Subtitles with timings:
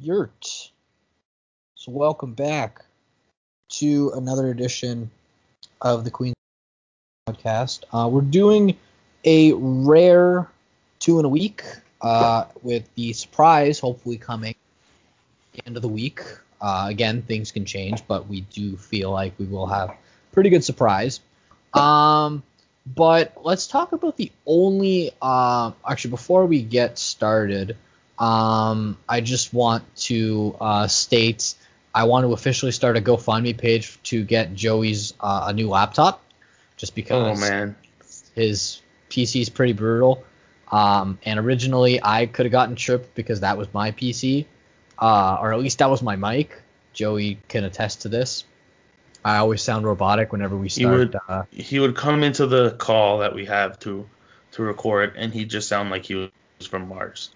[0.00, 0.70] Yurt.
[1.74, 2.84] So welcome back
[3.70, 5.10] to another edition
[5.80, 6.34] of the Queen
[7.28, 7.82] podcast.
[7.92, 8.76] Uh, we're doing
[9.24, 10.48] a rare
[11.00, 11.64] two in a week
[12.00, 14.54] uh, with the surprise hopefully coming
[15.66, 16.20] end of the week.
[16.60, 19.90] Uh, again, things can change, but we do feel like we will have
[20.30, 21.18] pretty good surprise.
[21.74, 22.44] Um,
[22.86, 25.10] but let's talk about the only.
[25.20, 27.76] Uh, actually, before we get started,
[28.18, 31.54] um, I just want to uh, state
[31.94, 36.22] I want to officially start a GoFundMe page to get Joey's uh, a new laptop,
[36.76, 37.76] just because Oh man.
[38.34, 40.24] his PC is pretty brutal.
[40.70, 44.46] Um, and originally I could have gotten tripped because that was my PC,
[44.98, 46.60] uh, or at least that was my mic.
[46.92, 48.44] Joey can attest to this.
[49.24, 50.92] I always sound robotic whenever we start.
[50.92, 54.08] He would uh, he would come into the call that we have to
[54.52, 57.30] to record and he'd just sound like he was from Mars.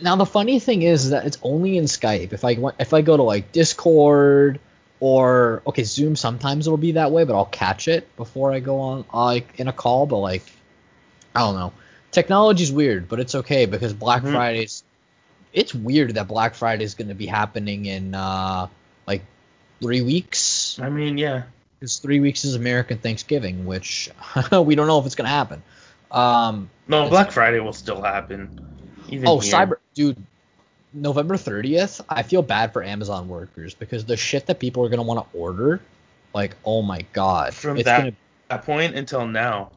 [0.00, 2.32] Now the funny thing is that it's only in Skype.
[2.32, 4.60] If I want, if I go to like Discord
[5.00, 8.80] or okay Zoom, sometimes it'll be that way, but I'll catch it before I go
[8.80, 10.06] on like in a call.
[10.06, 10.42] But like,
[11.34, 11.72] I don't know.
[12.10, 14.32] Technology's weird, but it's okay because Black Mhm.
[14.32, 14.82] Friday's.
[15.52, 18.68] It's weird that Black Friday is going to be happening in uh
[19.06, 19.22] like
[19.80, 20.78] three weeks.
[20.80, 21.42] I mean, yeah.
[21.78, 24.10] Because three weeks is American Thanksgiving, which
[24.52, 25.62] we don't know if it's going to happen.
[26.10, 28.50] Um, No, Black Friday will still happen.
[29.08, 29.54] Even Oh, here.
[29.54, 30.16] cyber, dude.
[30.94, 32.00] November 30th.
[32.08, 35.38] I feel bad for Amazon workers because the shit that people are gonna want to
[35.38, 35.80] order,
[36.34, 38.12] like, oh my god, from it's that, gonna.
[38.48, 39.70] that point until now,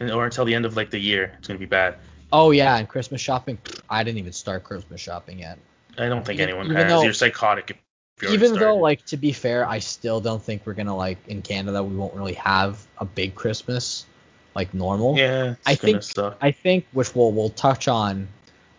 [0.00, 1.96] or until the end of like the year, it's gonna be bad.
[2.32, 3.58] Oh yeah, and Christmas shopping.
[3.90, 5.58] I didn't even start Christmas shopping yet.
[5.98, 6.90] I don't think Even- anyone even has.
[6.90, 7.70] though- You're psychotic.
[7.70, 11.18] If you Even though, like, to be fair, I still don't think we're gonna like
[11.28, 14.06] in Canada we won't really have a big Christmas
[14.54, 15.18] like normal.
[15.18, 16.38] yeah, it's I think- suck.
[16.40, 18.28] I think, which we'll we'll touch on,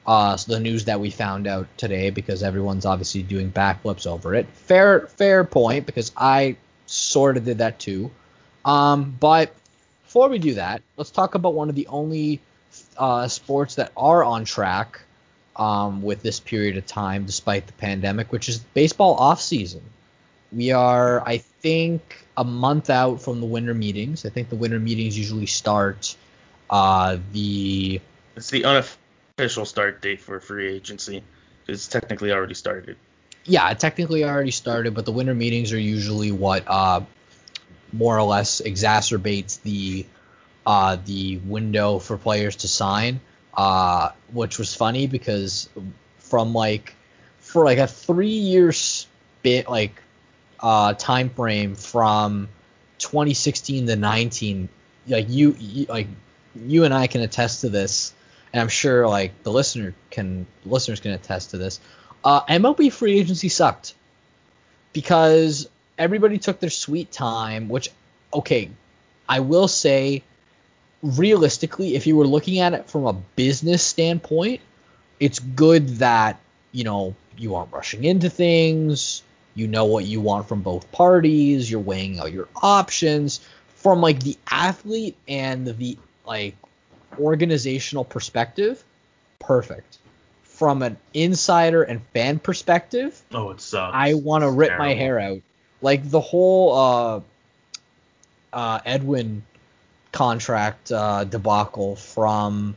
[0.07, 4.33] uh, so the news that we found out today because everyone's obviously doing backflips over
[4.33, 4.47] it.
[4.47, 6.55] Fair fair point because I
[6.85, 8.09] sort of did that too.
[8.63, 9.53] Um, but
[10.05, 12.39] before we do that, let's talk about one of the only
[12.97, 15.01] uh, sports that are on track
[15.57, 19.81] um, with this period of time, despite the pandemic, which is baseball off season.
[20.53, 24.25] We are, I think, a month out from the winter meetings.
[24.25, 26.15] I think the winter meetings usually start
[26.69, 27.99] uh, the
[28.37, 28.97] It's the unofficial
[29.37, 31.23] start date for free agency.
[31.67, 32.97] It's technically already started.
[33.45, 37.01] yeah, it technically already started, but the winter meetings are usually what uh,
[37.93, 40.05] more or less exacerbates the
[40.65, 43.19] uh, the window for players to sign.
[43.53, 45.69] Uh, which was funny because
[46.17, 46.95] from like
[47.39, 48.71] for like a three year
[49.43, 50.01] bit like
[50.59, 52.49] uh, time frame from
[52.99, 54.69] 2016 to 19,
[55.07, 56.07] like you, you like
[56.55, 58.13] you and I can attest to this,
[58.53, 61.79] and I'm sure like the listener can listeners can attest to this.
[62.23, 63.93] Uh, MLB free agency sucked
[64.93, 67.69] because everybody took their sweet time.
[67.69, 67.89] Which,
[68.33, 68.69] okay,
[69.27, 70.23] I will say,
[71.01, 74.61] realistically, if you were looking at it from a business standpoint,
[75.19, 76.39] it's good that
[76.71, 79.23] you know you aren't rushing into things.
[79.55, 81.69] You know what you want from both parties.
[81.69, 83.39] You're weighing out your options
[83.75, 86.55] from like the athlete and the like
[87.19, 88.83] organizational perspective.
[89.39, 89.97] Perfect.
[90.43, 93.95] From an insider and fan perspective, Oh, it sucks.
[93.95, 95.41] I want to rip my hair out.
[95.81, 97.21] Like the whole uh,
[98.51, 99.43] uh, Edwin
[100.11, 102.75] contract uh, debacle from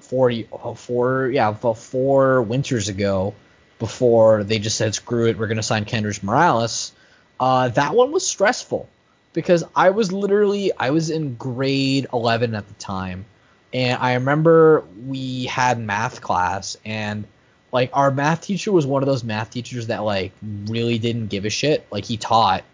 [0.00, 0.32] four,
[0.76, 3.34] four, yeah, four winters ago,
[3.80, 6.92] before they just said screw it, we're gonna sign Kendrys Morales.
[7.40, 8.88] Uh, that one was stressful
[9.32, 13.24] because I was literally I was in grade 11 at the time,
[13.72, 17.24] and I remember we had math class and
[17.72, 20.32] like our math teacher was one of those math teachers that like
[20.66, 21.86] really didn't give a shit.
[21.90, 22.64] Like he taught,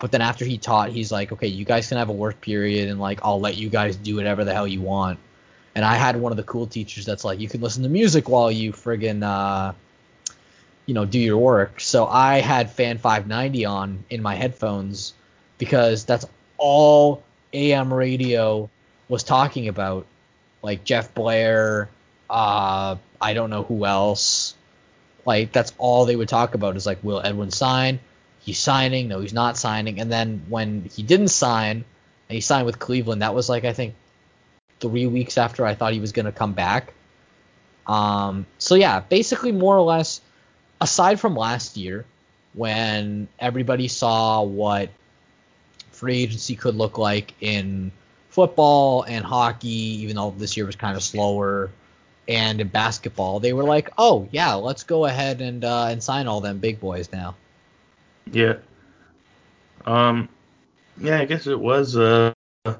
[0.00, 2.88] but then after he taught, he's like, okay, you guys can have a work period
[2.88, 5.18] and like I'll let you guys do whatever the hell you want.
[5.74, 8.28] And I had one of the cool teachers that's like, you can listen to music
[8.28, 9.74] while you friggin' uh,
[10.86, 11.80] you know, do your work.
[11.80, 15.12] So I had Fan 590 on in my headphones
[15.58, 16.24] because that's
[16.56, 17.22] all
[17.52, 18.70] AM radio
[19.08, 20.06] was talking about.
[20.62, 21.88] Like Jeff Blair,
[22.28, 24.54] uh, I don't know who else.
[25.24, 28.00] Like that's all they would talk about is like, will Edwin sign?
[28.40, 29.08] He's signing.
[29.08, 30.00] No, he's not signing.
[30.00, 31.84] And then when he didn't sign,
[32.28, 33.94] and he signed with Cleveland, that was like I think
[34.80, 36.92] three weeks after I thought he was gonna come back.
[37.86, 40.20] Um, so yeah, basically more or less,
[40.80, 42.04] aside from last year,
[42.52, 44.90] when everybody saw what
[45.92, 47.90] free agency could look like in
[48.38, 49.68] football and hockey,
[50.04, 51.72] even though this year was kind of slower
[52.28, 56.28] and in basketball, they were like, "Oh yeah, let's go ahead and uh, and sign
[56.28, 57.34] all them big boys now."
[58.30, 58.58] Yeah.
[59.84, 60.28] Um.
[61.00, 62.32] Yeah, I guess it was a
[62.64, 62.76] it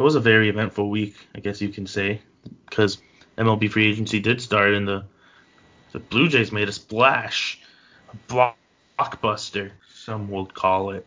[0.00, 2.20] was a very eventful week, I guess you can say,
[2.64, 2.98] because
[3.38, 5.04] MLB free agency did start and the
[5.92, 7.60] the Blue Jays made a splash,
[8.12, 8.56] a
[8.98, 11.06] blockbuster, some would call it.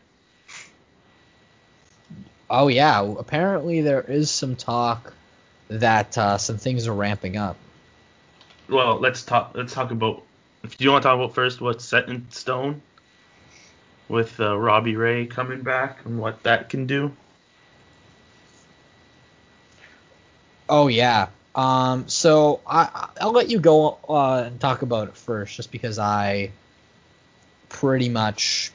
[2.49, 5.13] Oh yeah, apparently there is some talk
[5.67, 7.57] that uh, some things are ramping up.
[8.67, 9.51] Well, let's talk.
[9.53, 10.23] Let's talk about.
[10.63, 12.81] If you want to talk about first, what's set in stone
[14.07, 17.11] with uh, Robbie Ray coming back and what that can do.
[20.67, 21.27] Oh yeah.
[21.55, 22.07] Um.
[22.07, 26.51] So I I'll let you go uh, and talk about it first, just because I
[27.69, 28.71] pretty much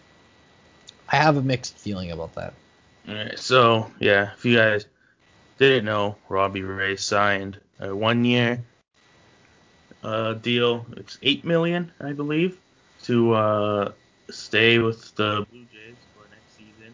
[1.09, 2.55] I have a mixed feeling about that.
[3.37, 4.87] So yeah, if you guys
[5.59, 8.61] didn't know, Robbie Ray signed a one-year
[10.03, 10.87] uh, deal.
[10.97, 12.59] It's eight million, I believe,
[13.05, 13.93] to uh,
[14.31, 16.93] stay with the Blue Jays for next season.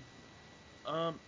[0.86, 1.18] Um,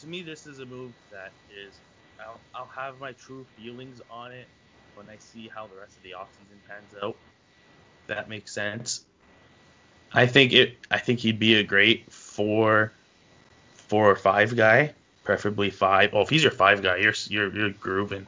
[0.00, 1.72] to me, this is a move that is.
[2.20, 4.46] I'll, I'll have my true feelings on it
[4.94, 7.16] when I see how the rest of the offseason pans out.
[8.08, 9.04] That makes sense.
[10.12, 10.76] I think it.
[10.90, 12.92] I think he'd be a great four,
[13.90, 14.94] four or five guy
[15.24, 16.10] preferably five.
[16.12, 18.26] Oh, if he's your five guy, you're you're you're grooving.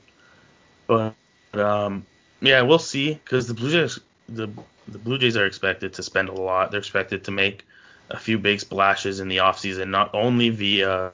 [0.87, 1.15] But
[1.55, 2.05] um,
[2.41, 3.99] yeah, we'll see because the Blue Jays
[4.29, 4.51] the
[4.89, 6.71] the Blue Jays are expected to spend a lot.
[6.71, 7.65] They're expected to make
[8.11, 11.13] a few big splashes in the offseason, not only via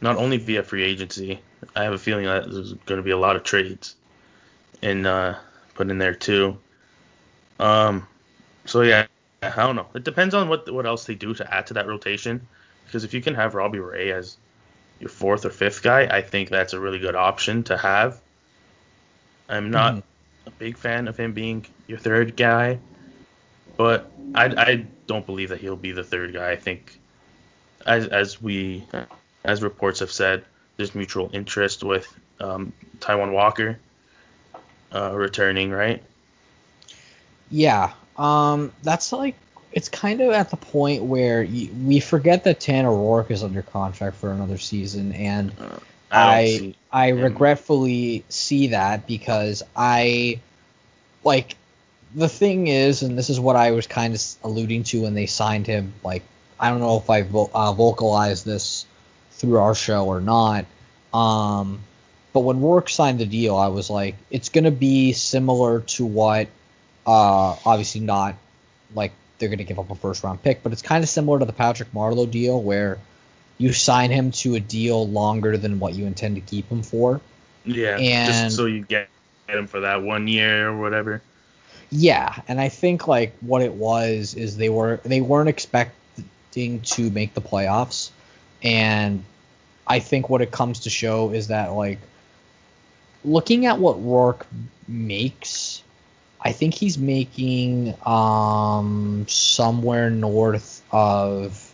[0.00, 1.40] not only via free agency.
[1.74, 3.96] I have a feeling that there's going to be a lot of trades
[4.82, 5.34] and uh,
[5.74, 6.58] put in there too.
[7.58, 8.06] Um,
[8.66, 9.06] so yeah,
[9.42, 9.86] I don't know.
[9.94, 12.46] It depends on what what else they do to add to that rotation.
[12.94, 14.36] Because if you can have Robbie Ray as
[15.00, 18.20] your fourth or fifth guy, I think that's a really good option to have.
[19.48, 20.46] I'm not mm-hmm.
[20.46, 22.78] a big fan of him being your third guy,
[23.76, 26.52] but I, I don't believe that he'll be the third guy.
[26.52, 26.96] I think,
[27.84, 28.84] as as we
[29.42, 30.44] as reports have said,
[30.76, 32.06] there's mutual interest with
[32.38, 33.76] um, Taijuan Walker
[34.94, 36.00] uh, returning, right?
[37.50, 39.34] Yeah, um, that's like
[39.74, 43.60] it's kind of at the point where you, we forget that Tanner Roark is under
[43.60, 45.78] contract for another season, and uh,
[46.12, 50.38] I I, I regretfully see that because I
[51.24, 51.56] like
[52.14, 55.26] the thing is, and this is what I was kind of alluding to when they
[55.26, 55.92] signed him.
[56.04, 56.22] Like
[56.60, 58.86] I don't know if I vo- uh, vocalized this
[59.32, 60.66] through our show or not.
[61.12, 61.80] Um,
[62.32, 66.46] but when Roark signed the deal, I was like, it's gonna be similar to what,
[67.04, 68.36] uh, obviously not
[68.94, 71.38] like they're going to give up a first round pick, but it's kind of similar
[71.38, 72.98] to the Patrick Marleau deal where
[73.58, 77.20] you sign him to a deal longer than what you intend to keep him for.
[77.64, 79.08] Yeah, and, just so you get
[79.48, 81.22] him for that one year or whatever.
[81.90, 87.10] Yeah, and I think like what it was is they were they weren't expecting to
[87.10, 88.10] make the playoffs,
[88.62, 89.24] and
[89.86, 91.98] I think what it comes to show is that like
[93.24, 94.42] looking at what Roark
[94.88, 95.73] makes
[96.44, 101.72] I think he's making um somewhere north of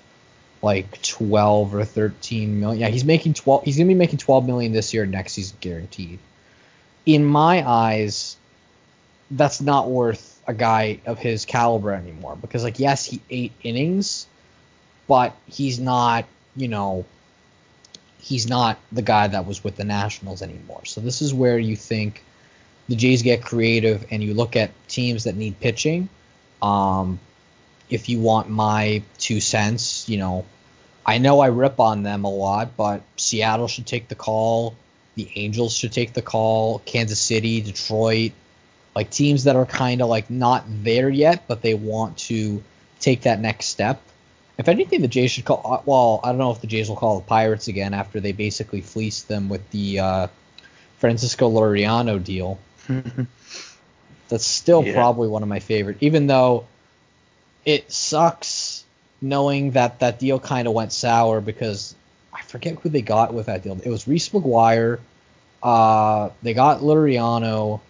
[0.63, 2.81] like 12 or 13 million.
[2.81, 5.53] Yeah, he's making 12 he's going to be making 12 million this year next he's
[5.53, 6.21] guaranteed.
[7.05, 8.37] In my eyes,
[9.31, 14.27] that's not worth a guy of his caliber anymore because like yes, he ate innings,
[15.09, 17.05] but he's not, you know,
[18.21, 20.85] he's not the guy that was with the Nationals anymore.
[20.85, 22.23] So this is where you think
[22.91, 26.09] the Jays get creative and you look at teams that need pitching.
[26.61, 27.21] Um,
[27.89, 30.45] if you want my two cents, you know,
[31.07, 34.75] I know I rip on them a lot, but Seattle should take the call.
[35.15, 36.81] The Angels should take the call.
[36.81, 38.33] Kansas City, Detroit,
[38.97, 42.61] like teams that are kind of like not there yet, but they want to
[42.99, 44.03] take that next step.
[44.59, 45.63] If anything, the Jays should call.
[45.65, 48.33] Uh, well, I don't know if the Jays will call the Pirates again after they
[48.33, 50.27] basically fleeced them with the uh,
[50.99, 52.59] Francisco Liriano deal.
[54.29, 54.95] That's still yeah.
[54.95, 56.67] probably one of my favorite, even though
[57.65, 58.85] it sucks
[59.21, 61.95] knowing that that deal kind of went sour because
[62.33, 63.79] I forget who they got with that deal.
[63.83, 64.99] It was Reese McGuire.
[65.63, 67.81] Uh, they got Liriano,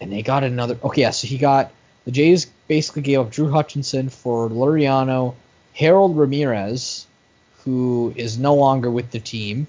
[0.00, 0.78] and they got another.
[0.82, 1.72] Okay, yeah, so he got
[2.04, 5.34] the Jays basically gave up Drew Hutchison for Liriano,
[5.74, 7.06] Harold Ramirez,
[7.64, 9.66] who is no longer with the team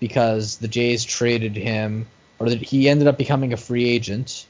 [0.00, 2.06] because the Jays traded him,
[2.46, 4.46] or he ended up becoming a free agent.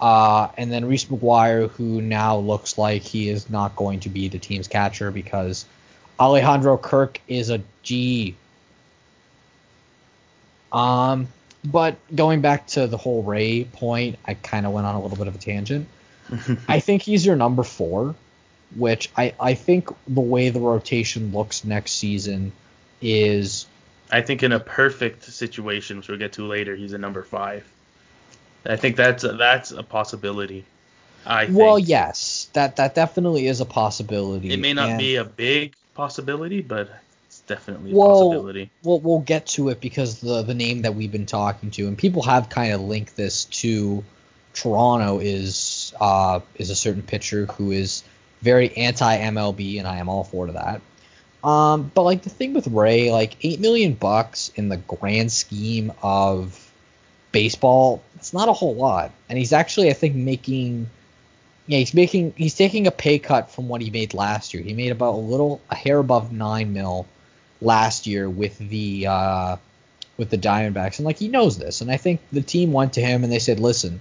[0.00, 4.28] Uh, and then Reese McGuire, who now looks like he is not going to be
[4.28, 5.66] the team's catcher because
[6.18, 8.34] Alejandro Kirk is a G.
[10.72, 11.28] Um,
[11.64, 15.18] But going back to the whole Ray point, I kind of went on a little
[15.18, 15.86] bit of a tangent.
[16.68, 18.14] I think he's your number four,
[18.76, 22.52] which I, I think the way the rotation looks next season
[23.02, 23.66] is.
[24.10, 27.64] I think in a perfect situation, which we'll get to later, he's a number five.
[28.66, 30.64] I think that's a, that's a possibility.
[31.24, 31.58] I think.
[31.58, 34.52] Well, yes, that that definitely is a possibility.
[34.52, 36.88] It may not and- be a big possibility, but
[37.26, 38.70] it's definitely a well, possibility.
[38.82, 41.96] We'll, we'll get to it because the the name that we've been talking to, and
[41.96, 44.04] people have kind of linked this to
[44.54, 48.02] Toronto, is uh is a certain pitcher who is
[48.42, 50.80] very anti MLB, and I am all for that.
[51.42, 55.92] Um, but like the thing with Ray, like eight million bucks in the grand scheme
[56.02, 56.70] of
[57.32, 60.88] baseball, it's not a whole lot, and he's actually I think making.
[61.66, 64.62] Yeah, he's making he's taking a pay cut from what he made last year.
[64.62, 67.06] He made about a little a hair above nine mil
[67.60, 69.56] last year with the uh,
[70.16, 71.80] with the Diamondbacks, and like he knows this.
[71.80, 74.00] And I think the team went to him and they said, "Listen,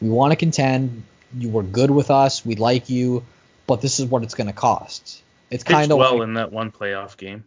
[0.00, 1.02] we want to contend.
[1.38, 2.44] You were good with us.
[2.44, 3.24] We like you,
[3.66, 6.52] but this is what it's going to cost." It's kind of well like, in that
[6.52, 7.44] one playoff game.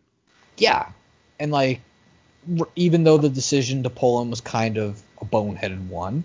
[0.57, 0.89] yeah,
[1.39, 1.81] and like
[2.75, 6.23] even though the decision to pull him was kind of a boneheaded one,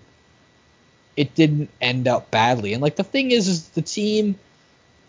[1.15, 2.73] it didn't end up badly.
[2.73, 4.37] And like the thing is, is the team,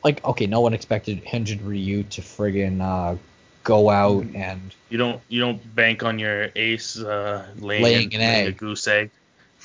[0.05, 3.17] like okay, no one expected Hyunjin Ryu to friggin' uh,
[3.65, 8.21] go out and You don't you don't bank on your ace uh, laying, Laying an
[8.21, 9.11] laying a goose egg.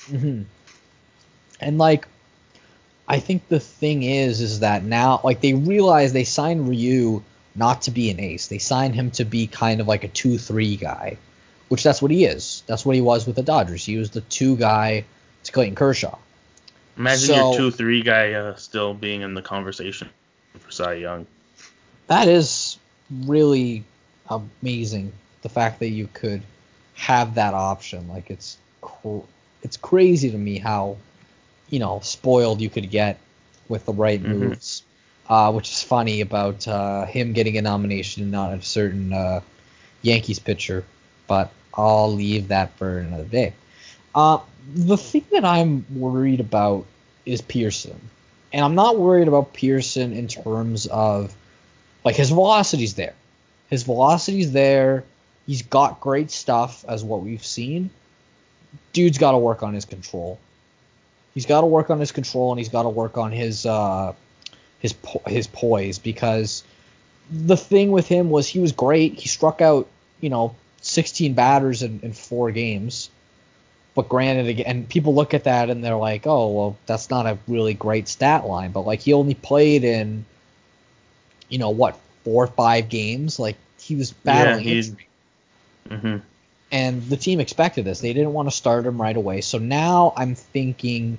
[0.07, 0.41] hmm
[1.61, 2.07] And like,
[3.07, 7.23] I think the thing is, is that now, like, they realize they signed Ryu
[7.55, 8.47] not to be an ace.
[8.47, 11.17] They signed him to be kind of like a two-three guy,
[11.69, 12.63] which that's what he is.
[12.67, 13.85] That's what he was with the Dodgers.
[13.85, 15.05] He was the two guy
[15.43, 16.17] to Clayton Kershaw.
[16.97, 20.09] Imagine So- your two three guy uh, still being in the conversation
[20.57, 21.27] for Cy Young.
[22.07, 22.77] That is
[23.11, 23.83] really
[24.29, 25.11] amazing.
[25.41, 26.41] The fact that you could
[26.95, 29.19] have that option, like it's cr-
[29.61, 30.97] it's crazy to me how
[31.69, 33.19] you know spoiled you could get
[33.67, 34.27] with the right Mhm.
[34.27, 34.83] moves.
[35.27, 39.41] Uh, which is funny about uh, him getting a nomination and not a certain uh,
[40.03, 40.85] Yankees pitcher,
[41.27, 43.53] but I'll leave that for another day.
[44.13, 44.37] Uh,
[44.75, 46.85] the thing that I'm worried about
[47.25, 47.99] is Pearson,
[48.53, 51.35] and I'm not worried about Pearson in terms of
[52.03, 53.15] like his velocity's there.
[53.71, 55.05] His velocity's there.
[55.47, 57.89] He's got great stuff as what we've seen.
[58.93, 60.37] Dude's got to work on his control.
[61.35, 64.13] He's got to work on his control and he's got to work on his uh,
[64.79, 66.63] his po- his poise because
[67.29, 69.19] the thing with him was he was great.
[69.19, 69.87] He struck out
[70.21, 73.09] you know 16 batters in, in four games.
[73.93, 77.37] But granted, again, people look at that and they're like, "Oh, well, that's not a
[77.47, 80.25] really great stat line." But like, he only played in
[81.49, 85.07] you know what four or five games like he was battling he's- injury
[85.89, 86.17] hmm
[86.71, 90.13] and the team expected this they didn't want to start him right away so now
[90.15, 91.17] i'm thinking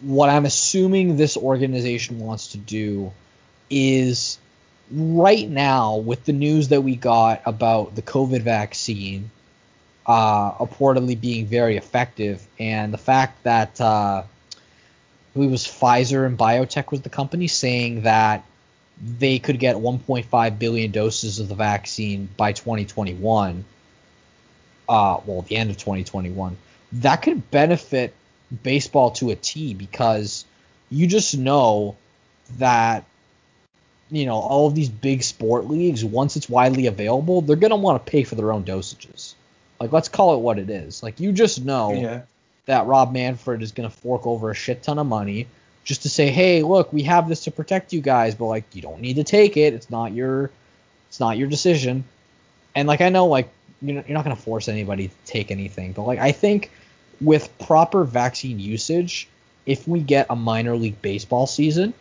[0.00, 3.12] what i'm assuming this organization wants to do
[3.70, 4.38] is
[4.90, 9.30] right now with the news that we got about the covid vaccine
[10.06, 14.22] uh, reportedly being very effective and the fact that uh,
[15.34, 18.44] it was Pfizer and BioNTech was the company saying that
[19.00, 23.64] they could get 1.5 billion doses of the vaccine by 2021.
[24.88, 26.56] Uh, well, the end of 2021.
[26.92, 28.14] That could benefit
[28.62, 30.44] baseball to a T because
[30.90, 31.96] you just know
[32.58, 33.04] that
[34.10, 37.76] you know all of these big sport leagues once it's widely available they're going to
[37.76, 39.34] want to pay for their own dosages
[39.78, 42.22] like let's call it what it is like you just know Yeah.
[42.64, 45.46] that Rob Manfred is going to fork over a shit ton of money
[45.84, 48.82] just to say, "Hey, look, we have this to protect you guys, but like you
[48.82, 49.72] don't need to take it.
[49.74, 50.50] It's not your
[51.08, 52.04] it's not your decision."
[52.74, 53.48] And like I know like
[53.80, 56.70] you're not, going to force anybody to take anything, but like I think
[57.20, 59.28] with proper vaccine usage,
[59.66, 61.94] if we get a minor league baseball season,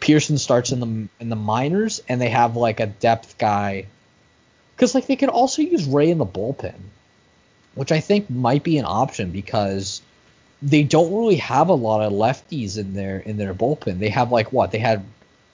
[0.00, 3.86] Pearson starts in the in the minors and they have like a depth guy
[4.76, 6.74] cuz like they could also use Ray in the bullpen
[7.76, 10.02] which I think might be an option because
[10.60, 13.98] they don't really have a lot of lefties in their in their bullpen.
[13.98, 14.72] They have like what?
[14.72, 15.04] They had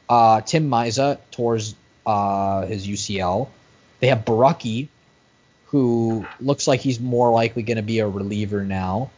[0.09, 1.75] uh, Tim Mayza towards
[2.07, 3.49] uh, his UCL.
[3.99, 4.89] They have Borucki,
[5.73, 9.11] who looks like he's more likely going to be a reliever now.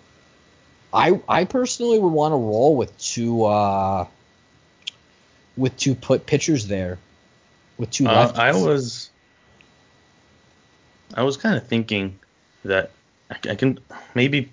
[0.93, 4.07] I I personally would want to roll with two uh,
[5.57, 6.99] with two put pitchers there,
[7.77, 8.33] with two Uh.
[8.37, 9.11] I was
[11.13, 12.21] I was kind of thinking
[12.65, 12.93] that
[13.29, 13.81] I, I can
[14.15, 14.53] maybe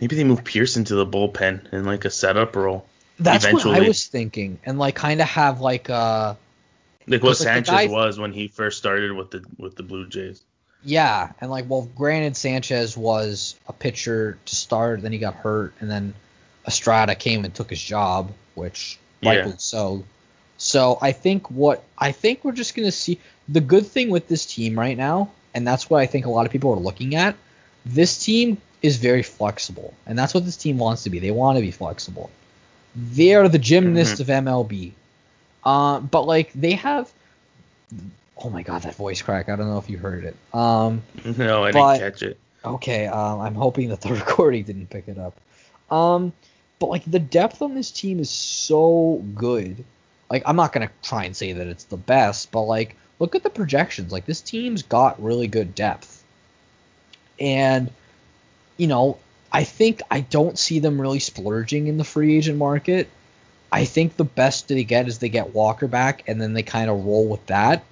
[0.00, 2.86] maybe they move Pearson to the bullpen in like a setup role.
[3.18, 6.34] That's what I was thinking, and like kind of have like uh
[7.08, 9.82] Like what Because, like, Sanchez guy- was when he first started with the with the
[9.82, 10.40] Blue Jays.
[10.84, 15.72] Yeah, and like, well, granted, Sanchez was a pitcher to start, then he got hurt,
[15.80, 16.14] and then
[16.66, 19.58] Estrada came and took his job, which rightfully Yeah.
[19.58, 20.04] so.
[20.58, 23.18] So I think what I think we're just gonna see
[23.48, 26.46] the good thing with this team right now, and that's what I think a lot
[26.46, 27.36] of people are looking at.
[27.84, 31.18] This team is very flexible, and that's what this team wants to be.
[31.18, 32.30] They want to be flexible.
[32.94, 34.92] They are the gymnasts of MLB.
[35.64, 37.10] Uh, but like they have,
[38.46, 39.48] oh my god, that voice crack!
[39.48, 40.36] I don't know if you heard it.
[40.54, 41.02] Um,
[41.36, 42.38] No, I But- didn't catch it.
[42.64, 45.36] Okay, um, I'm hoping that the recording didn't pick it up.
[45.90, 46.32] Um,
[46.78, 49.84] but like the depth on this team is so good.
[50.30, 53.42] Like I'm not gonna try and say that it's the best, but like look at
[53.42, 54.12] the projections.
[54.12, 56.22] Like this team's got really good depth,
[57.40, 57.90] and
[58.76, 59.18] you know
[59.52, 63.08] I think I don't see them really splurging in the free agent market.
[63.72, 66.90] I think the best they get is they get Walker back, and then they kind
[66.90, 67.84] of roll with that.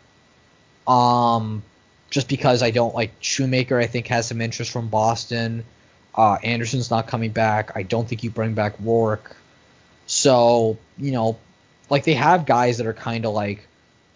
[0.86, 1.62] Um,
[2.10, 5.64] just because I don't like Shoemaker, I think has some interest from Boston.
[6.14, 7.72] Uh, Anderson's not coming back.
[7.74, 9.32] I don't think you bring back Roark.
[10.06, 11.38] So you know,
[11.90, 13.66] like they have guys that are kind of like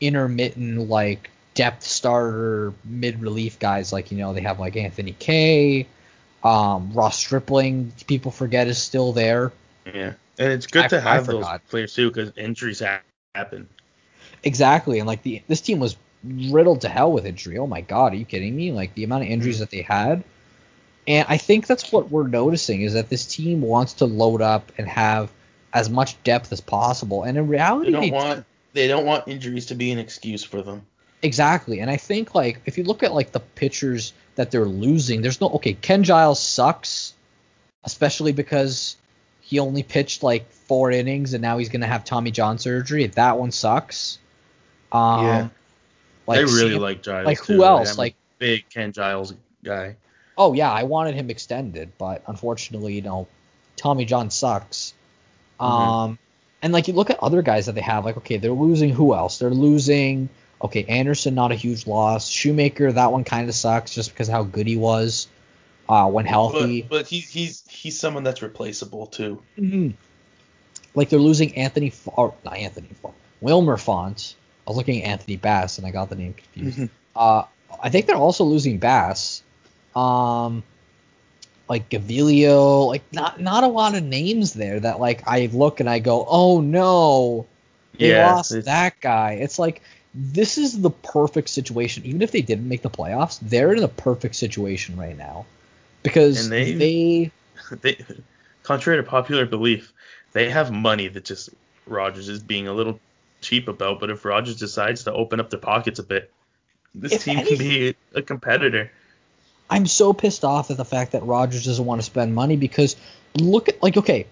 [0.01, 3.93] intermittent, like depth starter, mid relief guys.
[3.93, 5.87] Like you know, they have like Anthony Kay,
[6.45, 7.93] um, Ross Stripling.
[8.07, 9.53] People forget is still there.
[9.87, 12.83] Yeah, and it's good I- to have those players too because injuries
[13.35, 13.69] happen.
[14.45, 17.59] Exactly, and like the this team was riddled to hell with injury.
[17.59, 18.73] Oh my god, are you kidding me?
[18.73, 20.25] Like the amount of injuries that they had.
[21.07, 24.73] And I think that's what we're noticing is that this team wants to load up
[24.79, 25.31] and have
[25.73, 27.23] as much depth as possible.
[27.25, 30.45] And in They reality, don't they want they don't want injuries to be an excuse
[30.45, 30.83] for them.
[31.23, 31.81] exactly.
[31.81, 35.41] And I think like if you look at like the pitchers that they're losing, there's
[35.41, 35.73] no okay.
[35.75, 37.15] Ken Giles sucks,
[37.85, 38.97] especially because
[39.41, 43.07] he only pitched like four innings and now he's gonna have Tommy John surgery.
[43.07, 44.19] That one sucks.
[44.93, 45.49] Um, Yeah.
[46.29, 47.27] Like I really Sam- like Giles.
[47.27, 47.65] like, who too.
[47.65, 47.91] else?
[47.91, 49.97] I'm a Like- big Ken Giles guy.
[50.37, 53.27] Oh yeah, I wanted him extended, but unfortunately, you know,
[53.77, 54.95] Tommy John sucks.
[55.59, 56.19] Um,
[56.63, 59.15] and like you look at other guys that they have, like okay, they're losing who
[59.15, 59.39] else?
[59.39, 60.29] They're losing.
[60.63, 62.29] Okay, Anderson, not a huge loss.
[62.29, 65.29] Shoemaker, that one kind of sucks just because of how good he was
[65.89, 66.83] uh, when healthy.
[66.83, 69.43] But but he's he's he's someone that's replaceable too.
[69.59, 69.95] Mhm.
[70.95, 74.35] Like they're losing Anthony, F- or not Anthony, F- Wilmer Font.
[74.69, 76.79] I was looking at Anthony Bass and I got the name confused.
[76.79, 76.91] Mhm.
[77.17, 77.45] Uh,
[77.83, 79.43] I think they're also losing Bass.
[79.97, 80.63] Um,
[81.71, 85.89] like Gaviglio, like not not a lot of names there that like I look and
[85.89, 87.47] I go, oh no,
[87.99, 89.33] they Yeah, lost it's- that guy.
[89.41, 89.81] It's like
[90.15, 92.05] this is the perfect situation.
[92.05, 95.47] Even if they didn't make the playoffs, they're in a perfect situation right now
[96.03, 97.31] because And they- they
[97.83, 97.99] They,
[98.65, 99.93] contrary to popular belief,
[100.35, 101.49] they have money that just
[101.87, 103.01] Rogers is being a little
[103.41, 104.01] cheap about.
[104.01, 106.33] But if Rogers decides to open up their pockets a bit,
[106.95, 108.91] this If team any- can be a competitor.
[109.71, 112.97] I'm so pissed off at the fact that Rogers doesn't want to spend money because
[113.35, 114.27] look at like okay,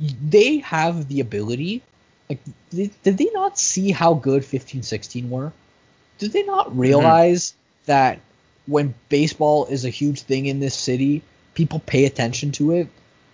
[0.00, 1.82] they have the ability.
[2.28, 5.52] Like did, did they not see how good 15-16 were?
[6.18, 6.78] Did they not mm-hmm.
[6.78, 7.54] realize
[7.86, 8.20] that
[8.66, 11.22] when baseball is a huge thing in this city,
[11.54, 12.88] people pay attention to it?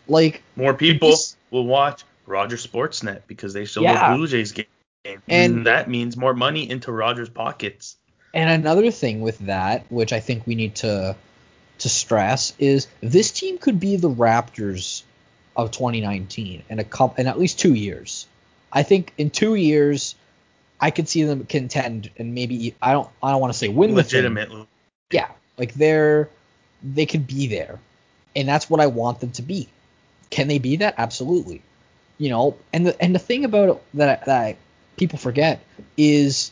[0.08, 4.10] Like More people This- will watch Rogers Sportsnet because they show Yeah.
[4.10, 4.66] the Blue Jays game.
[5.04, 7.96] And- And that means more money into Rogers' pockets.
[8.34, 11.16] And another thing with that, which I think we need to
[11.78, 15.02] to stress, is this team could be the Raptors
[15.56, 18.26] of 2019 in a couple in at least two years.
[18.72, 20.16] I think in two years,
[20.80, 23.94] I could see them contend and maybe I don't I don't want to say win.
[23.94, 24.66] Legitimately.
[25.12, 26.28] Yeah, like they're
[26.82, 27.78] they could be there,
[28.36, 29.68] and that's what I want them to be.
[30.30, 30.94] Can they be that?
[30.98, 31.62] Absolutely.
[32.18, 34.56] You know, and the and the thing about it that that
[34.98, 35.60] people forget
[35.96, 36.50] is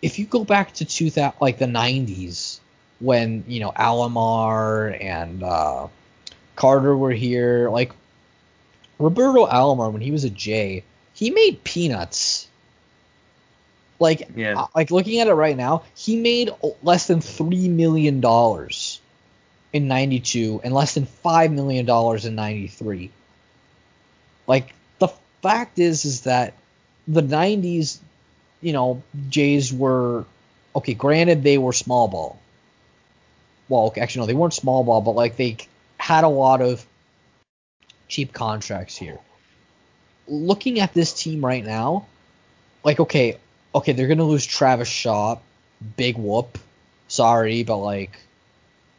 [0.00, 2.60] if you go back to 2000 like the 90s
[3.00, 5.88] when you know Alomar and uh,
[6.56, 7.92] Carter were here, like
[8.98, 10.82] Roberto Alomar when he was a J,
[11.14, 12.48] he made peanuts.
[14.00, 14.62] Like Yeah.
[14.62, 16.50] uh, like looking at it right now, he made
[16.82, 19.00] less than three million dollars
[19.72, 23.10] in '92 and less than five million dollars in '93.
[24.46, 25.08] Like the
[25.42, 26.54] fact is, is that
[27.08, 27.98] the '90s,
[28.60, 30.24] you know, Jays were
[30.76, 30.94] okay.
[30.94, 32.38] Granted, they were small ball.
[33.68, 35.56] Well, okay, actually, no, they weren't small ball, but like they
[35.98, 36.84] had a lot of
[38.08, 39.18] cheap contracts here.
[40.26, 42.06] Looking at this team right now,
[42.84, 43.38] like okay,
[43.74, 45.38] okay, they're gonna lose Travis Shaw,
[45.96, 46.58] big whoop.
[47.08, 48.18] Sorry, but like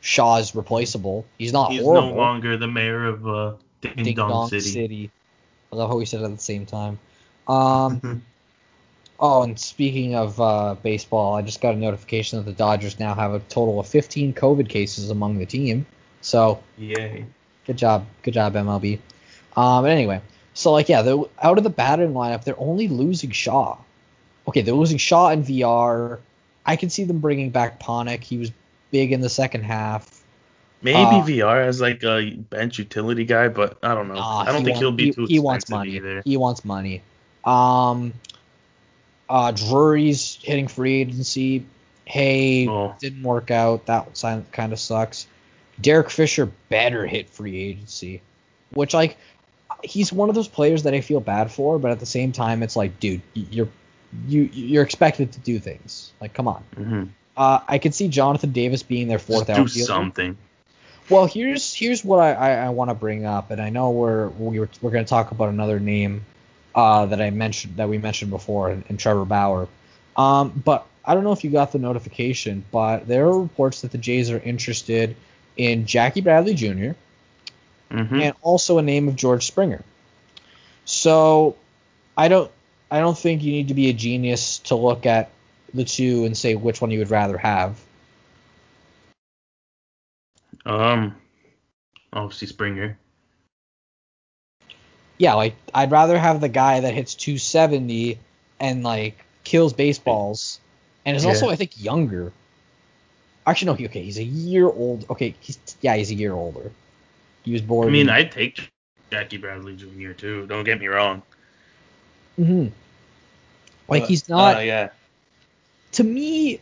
[0.02, 1.26] Shaw is replaceable.
[1.38, 2.10] He's not He's horrible.
[2.10, 4.70] no longer the mayor of uh, Ding, Ding Dong, Dong City.
[4.70, 5.12] City.
[5.72, 6.98] I love how we said it at the same time.
[7.50, 8.22] Um,
[9.22, 13.14] Oh, and speaking of uh, baseball, I just got a notification that the Dodgers now
[13.14, 15.86] have a total of 15 COVID cases among the team.
[16.22, 17.26] So Yay.
[17.66, 19.00] good job, good job MLB.
[19.58, 20.22] Um, but anyway,
[20.54, 23.78] so like yeah, they're out of the batting lineup, they're only losing Shaw.
[24.48, 26.20] Okay, they're losing Shaw and VR.
[26.66, 28.24] I can see them bringing back Panik.
[28.24, 28.52] He was
[28.90, 30.24] big in the second half.
[30.82, 34.14] Maybe Uh, VR as like a bench utility guy, but I don't know.
[34.14, 35.92] Nah, I don't he think he'll be he, too he wants money.
[35.92, 36.22] either.
[36.24, 37.02] He wants money.
[37.46, 38.14] Um,
[39.30, 41.66] uh, Drury's hitting free agency.
[42.06, 42.96] Hey, Oh.
[43.00, 43.86] didn't work out.
[43.86, 44.08] That
[44.52, 45.28] kind of sucks.
[45.80, 48.22] Derek Fisher better hit free agency,
[48.74, 49.18] which like
[49.84, 52.64] he's one of those players that I feel bad for, but at the same time,
[52.64, 53.70] it's like, dude, you're
[54.28, 56.12] you you're expected to do things.
[56.20, 56.64] Like, come on.
[56.76, 57.04] hmm
[57.38, 60.38] Uh, I could see Jonathan Davis being their fourth Just do something.
[61.10, 64.28] Well, here's here's what I, I, I want to bring up, and I know we're
[64.30, 66.26] we were we're going to talk about another name
[66.76, 69.68] uh, that I mentioned that we mentioned before, and, in Trevor Bauer.
[70.16, 73.92] Um, but I don't know if you got the notification, but there are reports that
[73.92, 75.16] the Jays are interested
[75.58, 76.92] in Jackie Bradley Jr.
[77.92, 79.84] hmm and also a name of George Springer.
[80.86, 81.56] So
[82.18, 82.52] I don't
[82.92, 85.30] I don't think you need to be a genius to look at
[85.74, 87.80] the two and say which one you would rather have.
[90.66, 91.16] Um,
[92.12, 92.98] obviously Springer.
[95.20, 98.18] Yeah, like I'd rather have the guy that hits 270
[98.60, 100.60] and like kills baseballs,
[101.06, 102.32] and is also I think younger.
[103.46, 105.06] Actually, no, he, okay, he's a year old.
[105.10, 106.72] Okay, he's yeah, he's a year older.
[107.44, 107.88] He was born.
[107.90, 108.72] I mean, I'd take
[109.12, 110.12] Jackie Bradley Jr.
[110.14, 110.48] too.
[110.48, 111.22] Don't get me wrong.
[112.40, 112.72] Mhm.
[113.90, 114.90] like But, he's not Uh, yeah.
[115.94, 116.60] to me.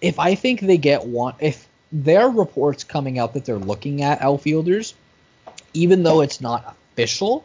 [0.00, 4.02] If I think they get one, if there are reports coming out that they're looking
[4.02, 4.94] at outfielders,
[5.72, 7.44] even though it's not official,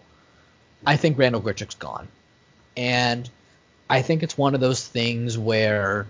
[0.85, 2.07] I think Randall Grichuk's gone.
[2.75, 3.29] And
[3.87, 6.07] I think it's one of those things where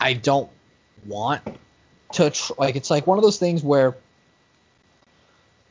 [0.00, 0.48] I don't
[1.06, 1.42] want
[2.12, 3.96] to tr- like it's like one of those things where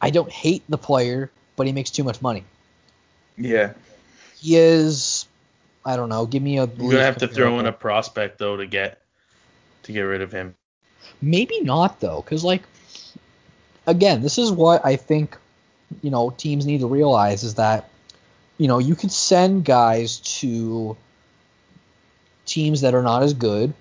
[0.02, 2.44] I don't hate the player, but he makes too much money.
[3.38, 3.74] Yeah.
[4.38, 5.26] He is
[5.86, 8.58] I don't know, give me a You're gonna have to throw in a prospect though
[8.58, 9.02] to get
[9.84, 10.56] to get rid of him.
[11.22, 12.64] Maybe not though, because like
[13.88, 15.38] again, this is what I think
[16.02, 17.90] you know teams need to realize is that
[18.58, 20.96] you know you can send guys to
[22.46, 23.74] teams that are not as good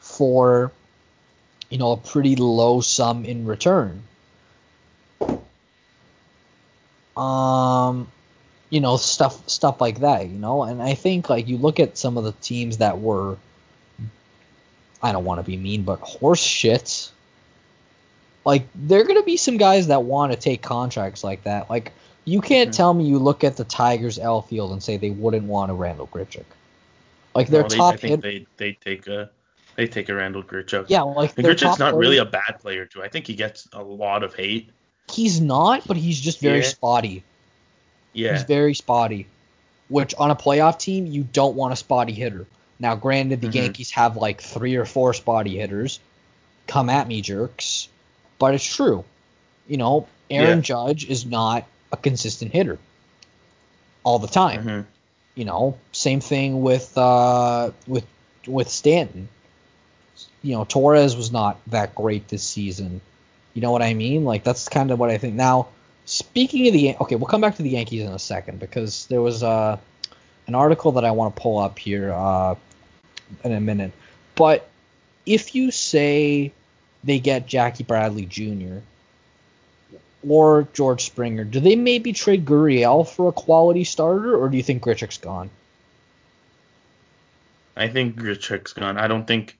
[0.00, 0.72] for
[1.70, 4.02] you know a pretty low sum in return.
[7.16, 8.08] Um,
[8.70, 11.98] you know stuff stuff like that, you know, and I think like you look at
[11.98, 13.36] some of the teams that were
[15.02, 17.10] I don't want to be mean, but horse shits.
[18.44, 21.70] Like there are gonna be some guys that want to take contracts like that.
[21.70, 21.92] Like
[22.24, 22.76] you can't Mhm.
[22.76, 26.08] tell me you look at the Tigers outfield and say they wouldn't want a Randall
[26.08, 26.44] Grichuk.
[27.34, 29.30] Like their No, they, top I think they they take a
[29.76, 30.86] they take a Randall Grichuk.
[30.88, 33.02] yeah, like And Grichuk's not really a bad player too.
[33.02, 34.70] I think he gets a lot of hate.
[35.10, 36.64] He's not, but he's just very Yeah.
[36.68, 37.22] spotty.
[38.12, 38.32] Yeah.
[38.34, 39.26] He's very spotty.
[39.88, 42.46] Which on a playoff team you don't want a spotty hitter.
[42.78, 43.54] Now, granted, the Mhm.
[43.54, 46.00] Yankees have like three or four spotty hitters.
[46.66, 47.88] Come at me, jerks.
[48.42, 49.04] But it's true.
[49.68, 50.62] You know, Aaron Yeah.
[50.62, 52.76] Judge is not a consistent hitter
[54.02, 54.64] all the time.
[54.64, 54.86] Mhm.
[55.36, 58.04] You know, same thing with uh, with
[58.48, 59.28] with Stanton.
[60.42, 63.00] You know, Torres was not that great this season.
[63.54, 64.24] You know what I mean?
[64.24, 65.34] Like that's kind of what I think.
[65.34, 65.68] Now,
[66.06, 69.22] speaking of the okay, we'll come back to the Yankees in a second because there
[69.22, 69.78] was uh,
[70.48, 72.56] an article that I want to pull up here uh,
[73.44, 73.92] in a minute.
[74.34, 74.68] But
[75.26, 76.50] if you say
[77.04, 78.78] they get Jackie Bradley Jr.
[80.26, 84.62] or George Springer, do they maybe trade Gurriel for a quality starter, or do you
[84.62, 85.50] think Grichuk's gone?
[87.76, 88.98] I think Grichuk's gone.
[88.98, 89.58] I don't think.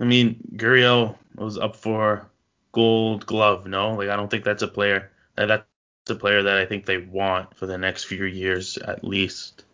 [0.00, 2.26] I mean, Gurriel was up for
[2.72, 3.66] Gold Glove.
[3.66, 5.10] No, like I don't think that's a player.
[5.36, 5.64] That's
[6.08, 9.64] a player that I think they want for the next few years at least.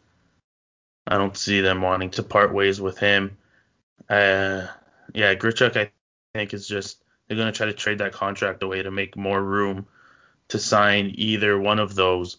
[1.07, 3.37] I don't see them wanting to part ways with him.
[4.09, 4.67] Uh,
[5.13, 5.91] yeah, Grichuk I
[6.35, 9.87] think is just they're gonna try to trade that contract away to make more room
[10.49, 12.37] to sign either one of those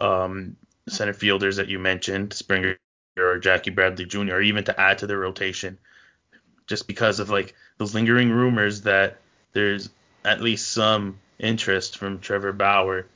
[0.00, 0.56] um,
[0.88, 2.78] center fielders that you mentioned, Springer
[3.18, 5.76] or Jackie Bradley Jr., or even to add to their rotation,
[6.66, 9.18] just because of like those lingering rumors that
[9.52, 9.90] there's
[10.24, 13.06] at least some interest from Trevor Bauer.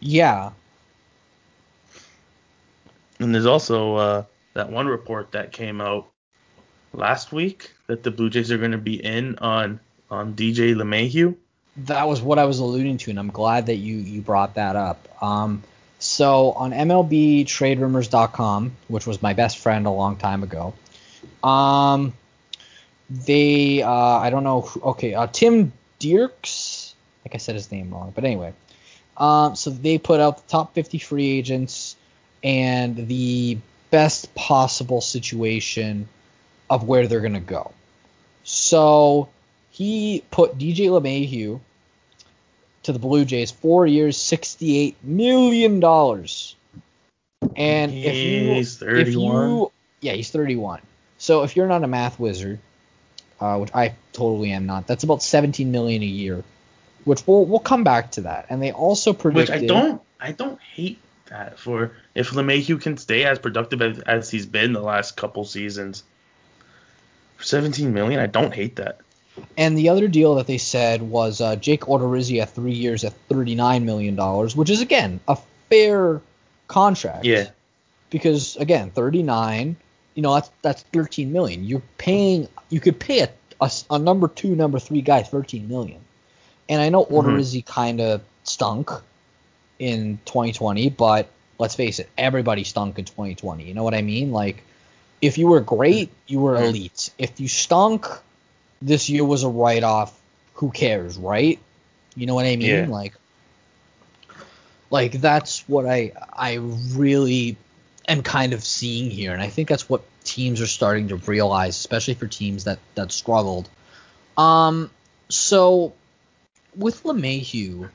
[0.00, 0.52] Yeah,
[3.18, 6.13] And there's also uh, that one report that came out
[6.94, 9.80] last week that the Blue Jays are going to be in on
[10.10, 11.34] on DJ LeMahieu.
[11.76, 14.76] that was what I was alluding to, and I'm glad that you you brought that
[14.76, 15.08] up.
[15.22, 15.62] Um,
[15.98, 20.74] So on MLBTradeRumors.com, which was my best friend a long time ago,
[21.42, 22.12] um,
[23.10, 24.62] they uh, I don't know.
[24.62, 26.92] Who, okay, uh, Tim Dierkes.
[26.92, 28.52] I think I said his name wrong, but anyway.
[29.16, 31.96] Um, so they put out the top 50 free agents
[32.42, 33.58] and the
[33.90, 36.08] best possible situation
[36.74, 37.72] of where they're gonna go.
[38.42, 39.28] So
[39.70, 41.60] he put DJ LeMahieu
[42.82, 46.56] to the Blue Jays, four years, sixty-eight million dollars.
[47.56, 50.80] And if you, He's if you, yeah, he's thirty-one.
[51.18, 52.58] So if you're not a math wizard,
[53.40, 56.42] uh, which I totally am not, that's about seventeen million a year.
[57.04, 58.46] Which we'll we'll come back to that.
[58.50, 59.62] And they also predicted.
[59.62, 59.64] Which.
[59.64, 64.30] I don't I don't hate that for if LeMahieu can stay as productive as, as
[64.30, 66.04] he's been the last couple seasons.
[67.36, 69.00] For 17 million, I don't hate that.
[69.56, 73.12] And the other deal that they said was uh, Jake Odorizzi at three years at
[73.28, 75.36] thirty-nine million dollars, which is again a
[75.68, 76.20] fair
[76.68, 77.24] contract.
[77.24, 77.50] Yeah.
[78.10, 79.76] Because again, thirty-nine,
[80.14, 81.64] you know that's that's thirteen million.
[81.64, 86.00] You're paying, you could pay a, a, a number two, number three guy thirteen million.
[86.68, 88.90] And I know Odorizzi kind of stunk
[89.78, 93.64] in 2020, but let's face it, everybody stunk in 2020.
[93.64, 94.32] You know what I mean?
[94.32, 94.62] Like,
[95.20, 97.10] if you were great, you were elite.
[97.18, 98.06] If you stunk,
[98.82, 100.18] this year was a write-off.
[100.54, 101.58] Who cares, right?
[102.14, 102.68] You know what I mean?
[102.68, 102.86] Yeah.
[102.86, 103.14] Like,
[104.90, 106.54] like that's what I I
[106.92, 107.56] really
[108.06, 111.76] am kind of seeing here, and I think that's what teams are starting to realize,
[111.76, 113.68] especially for teams that that struggled.
[114.36, 114.90] Um,
[115.28, 115.92] so
[116.76, 117.88] with LeMahieu,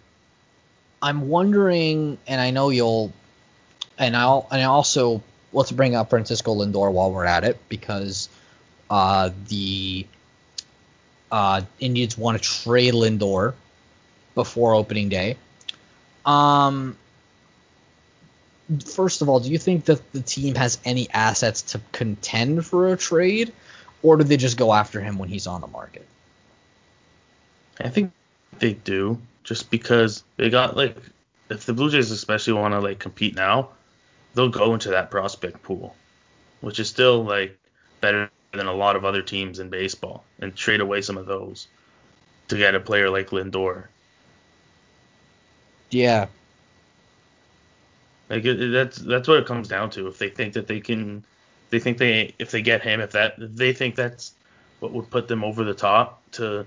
[1.01, 3.13] I'm wondering, and I know you'll,
[3.97, 5.21] and I'll, and I also
[5.53, 8.29] let's bring up Francisco Lindor while we're at it because
[8.89, 10.05] uh, the
[11.31, 13.53] uh, Indians want to trade Lindor
[14.35, 15.37] before opening day.
[16.25, 16.97] Um,
[18.85, 22.91] first of all, do you think that the team has any assets to contend for
[22.93, 23.51] a trade,
[24.03, 26.05] or do they just go after him when he's on the market?
[27.79, 28.11] I think
[28.59, 30.97] they do just because they got like
[31.49, 33.69] if the Blue Jays especially want to like compete now,
[34.33, 35.95] they'll go into that prospect pool,
[36.61, 37.57] which is still like
[38.01, 41.67] better than a lot of other teams in baseball and trade away some of those
[42.49, 43.89] to get a player like Lindor.
[45.91, 46.27] Yeah,
[48.29, 50.07] Like it, that's that's what it comes down to.
[50.07, 51.25] If they think that they can,
[51.71, 54.33] they think they if they get him, if that if they think that's
[54.79, 56.65] what would put them over the top to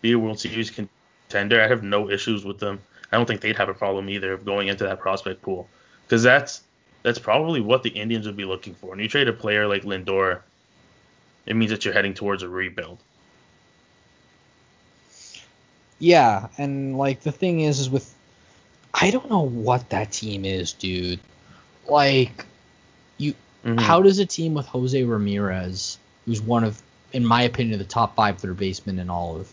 [0.00, 2.80] be a World Series contender, I have no issues with them.
[3.10, 5.68] I don't think they'd have a problem either of going into that prospect pool
[6.06, 6.62] because that's
[7.02, 8.90] that's probably what the Indians would be looking for.
[8.90, 10.40] When you trade a player like Lindor,
[11.46, 12.98] it means that you're heading towards a rebuild.
[15.98, 18.12] yeah, and like the thing is, is with
[18.92, 21.20] I don't know what that team is, dude.
[21.88, 22.44] Like,
[23.18, 23.34] you
[23.64, 23.80] Mhm.
[23.80, 26.80] how does a team with Jose Ramirez, who's one of,
[27.12, 29.52] in my opinion, the top five third basemen in all of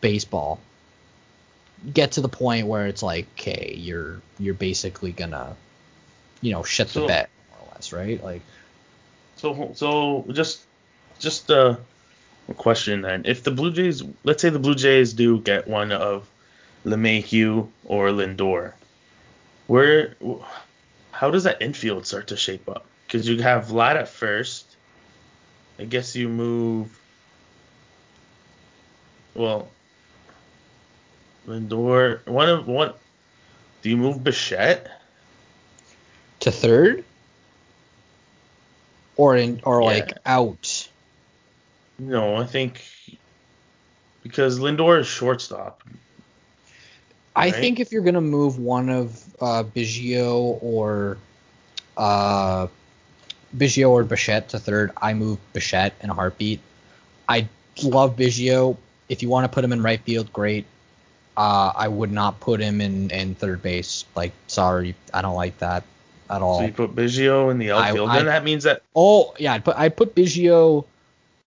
[0.00, 0.60] baseball,
[1.94, 5.56] get to the point where it's like, okay, you're you're basically gonna,
[6.40, 8.22] you know, shut the So- bet more or less, right?
[8.22, 8.42] Like,
[9.36, 10.60] So so just
[11.18, 11.76] just uh,
[12.48, 13.22] a question then.
[13.26, 16.28] If the Blue Jays, let's say the Blue Jays do get one of
[16.84, 18.72] LeMahieu or Lindor,
[19.66, 20.14] where
[21.12, 22.86] how does that infield start to shape up?
[23.06, 24.64] Because you have Vlad at first.
[25.78, 26.98] I guess you move.
[29.34, 29.68] Well,
[31.46, 32.26] Lindor.
[32.26, 32.92] One of one.
[33.82, 34.99] Do you move Bichette?
[36.40, 37.04] To third,
[39.16, 39.86] or in or Yeah.
[39.86, 40.88] like out.
[41.98, 42.82] No, I think
[44.22, 45.82] because Lindor is shortstop.
[47.36, 47.54] I Right.
[47.54, 51.18] think if you're gonna move one of uh, Biggio or
[51.96, 52.66] uh,
[53.56, 56.60] Biggio or Bichette to third, I move Bichette in a heartbeat.
[57.28, 57.48] I
[57.82, 58.76] love Biggio.
[59.08, 60.64] If you want to put him in right field, great.
[61.36, 64.04] Uh, I would not put him in, in third base.
[64.14, 65.84] Like, sorry, I don't like that
[66.30, 66.60] at all.
[66.60, 69.64] So you put Biggio in the outfield, I- then that means that oh yeah, I'd
[69.64, 70.84] put I put Biggio.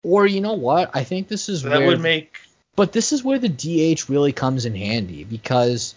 [0.03, 0.91] Or you know what?
[0.93, 2.35] I think this is that where would make
[2.75, 5.95] But this is where the DH really comes in handy because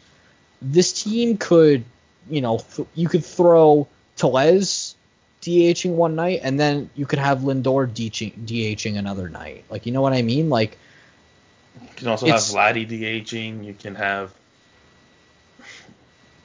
[0.63, 1.85] this team could,
[2.31, 4.95] you know, th- you could throw Tellez
[5.43, 9.65] DHing one night and then you could have Lindor DHing, DHing another night.
[9.71, 10.49] Like, you know what I mean?
[10.51, 10.79] Like,
[11.83, 13.65] you can also have Vladdy DHing.
[13.65, 14.33] You can have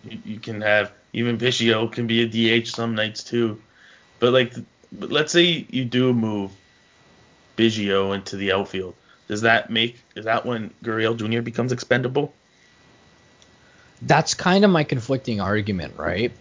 [0.03, 3.61] you, you can have even Biggio can be a DH some nights too.
[4.19, 4.53] But like,
[4.91, 6.51] but let's say you do move
[7.57, 8.95] Biggio into the outfield.
[9.27, 11.41] Does that make is that when Gurriel Jr.
[11.41, 12.33] becomes expendable?
[14.03, 16.31] that's kind of my conflicting argument, right?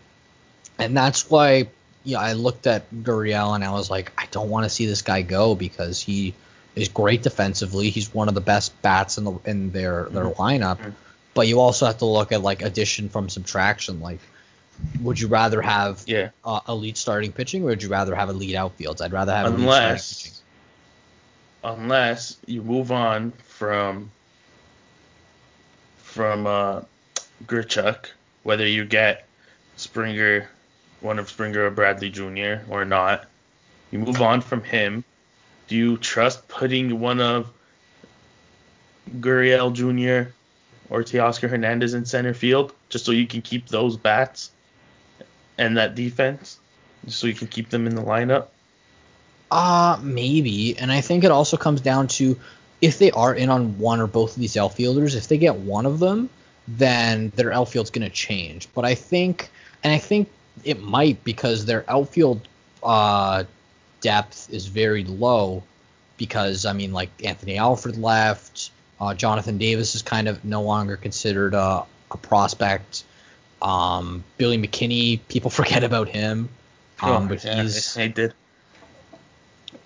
[0.78, 1.68] and that's why
[2.04, 5.02] yeah, I looked at Gurriel and I was like, I don't want to see this
[5.02, 6.34] guy go because he
[6.74, 7.90] is great defensively.
[7.90, 10.36] He's one of the best bats in the in their their Mhm.
[10.36, 10.78] lineup.
[10.78, 10.94] Mhm.
[11.40, 14.00] But you also have to look at like addition from subtraction.
[14.02, 14.18] Like,
[15.00, 16.28] would you rather have Yeah.
[16.44, 19.00] uh, elite starting pitching or would you rather have elite outfields?
[19.00, 20.32] I'd rather have elite starting pitching.
[21.64, 24.10] Unless unless you move on from
[25.96, 26.82] from uh
[27.46, 28.10] Grichuk,
[28.42, 29.26] whether you get
[29.78, 30.46] Springer,
[31.00, 32.56] one of Springer or Bradley Jr.
[32.68, 33.24] or not,
[33.90, 35.04] you move on from him.
[35.68, 37.50] Do you trust putting one of
[39.20, 40.32] Gurriel Jr.
[40.90, 44.50] or Teoscar Hernandez in center field just so you can keep those bats
[45.56, 46.58] and that defense,
[47.04, 48.48] just so you can keep them in the lineup?
[49.50, 50.76] Uh, maybe.
[50.78, 52.38] And I think it also comes down to
[52.80, 55.86] if they are in on one or both of these outfielders, if they get one
[55.86, 56.30] of them,
[56.66, 58.68] then their outfield's going to change.
[58.74, 59.50] But I think,
[59.82, 60.28] and I think
[60.64, 62.46] it might because their outfield
[62.82, 63.44] uh,
[64.00, 65.62] depth is very low
[66.16, 68.70] because, I mean, like Anthony Alford left.
[69.00, 73.04] Uh, Jonathan Davis is kind of no longer considered a, a prospect.
[73.62, 76.48] Um, Billy McKinney, people forget about him.
[77.02, 78.34] Um, but yeah, he's I did.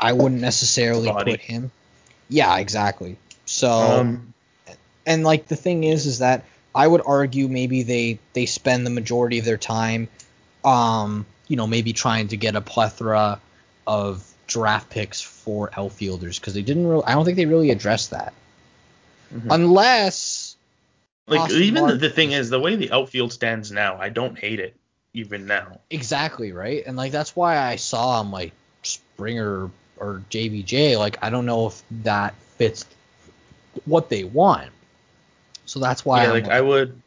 [0.00, 1.32] I wouldn't necessarily Body.
[1.32, 1.70] put him.
[2.28, 3.16] Yeah, exactly.
[3.46, 4.34] So Um,
[5.06, 8.90] and like the thing is is that I would argue maybe they they spend the
[8.90, 10.08] majority of their time
[10.64, 13.38] um you know maybe trying to get a plethora
[13.86, 18.10] of draft picks for outfielders because they didn't really I don't think they really addressed
[18.10, 18.32] that.
[19.34, 19.46] Mhm.
[19.50, 20.56] Unless
[21.26, 24.08] like Austin even the, Martin- the thing is the way the outfield stands now, I
[24.08, 24.76] don't hate it
[25.12, 25.80] even now.
[25.90, 26.82] exactly, right?
[26.86, 31.66] And like that's why I saw him like Springer or JBJ like I don't know
[31.66, 32.84] if that fits
[33.86, 34.70] what they want.
[35.66, 37.00] So that's why yeah, I'm like I would.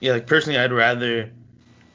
[0.00, 1.30] Yeah, like personally, I'd rather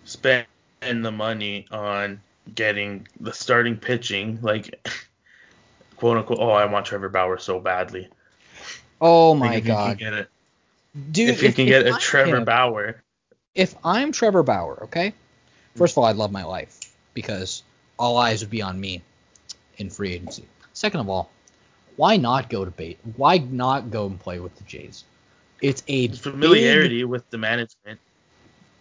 [0.04, 0.46] spend
[0.82, 2.20] the money on
[2.54, 4.86] getting the starting pitching, like
[5.96, 6.40] quote unquote.
[6.42, 8.10] Oh, I want Trevor Bauer so badly.
[9.06, 9.98] Oh my if you can god.
[9.98, 10.30] get it,
[11.12, 13.04] Dude, if you can get a Trevor him- Bauer,
[13.54, 15.14] if I'm Trevor Bauer, okay?
[15.76, 16.80] First of all, I'd love my life
[17.14, 17.64] because
[18.00, 19.02] all eyes would be on me
[19.78, 20.46] in free agency.
[20.72, 21.30] Second of all,
[21.98, 22.98] why not go to bait?
[23.18, 25.04] Why not go and play with the Jays?
[25.62, 28.00] It's a big- familiarity with the management.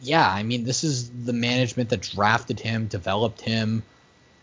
[0.01, 3.83] yeah, I mean, this is the management that drafted him, developed him.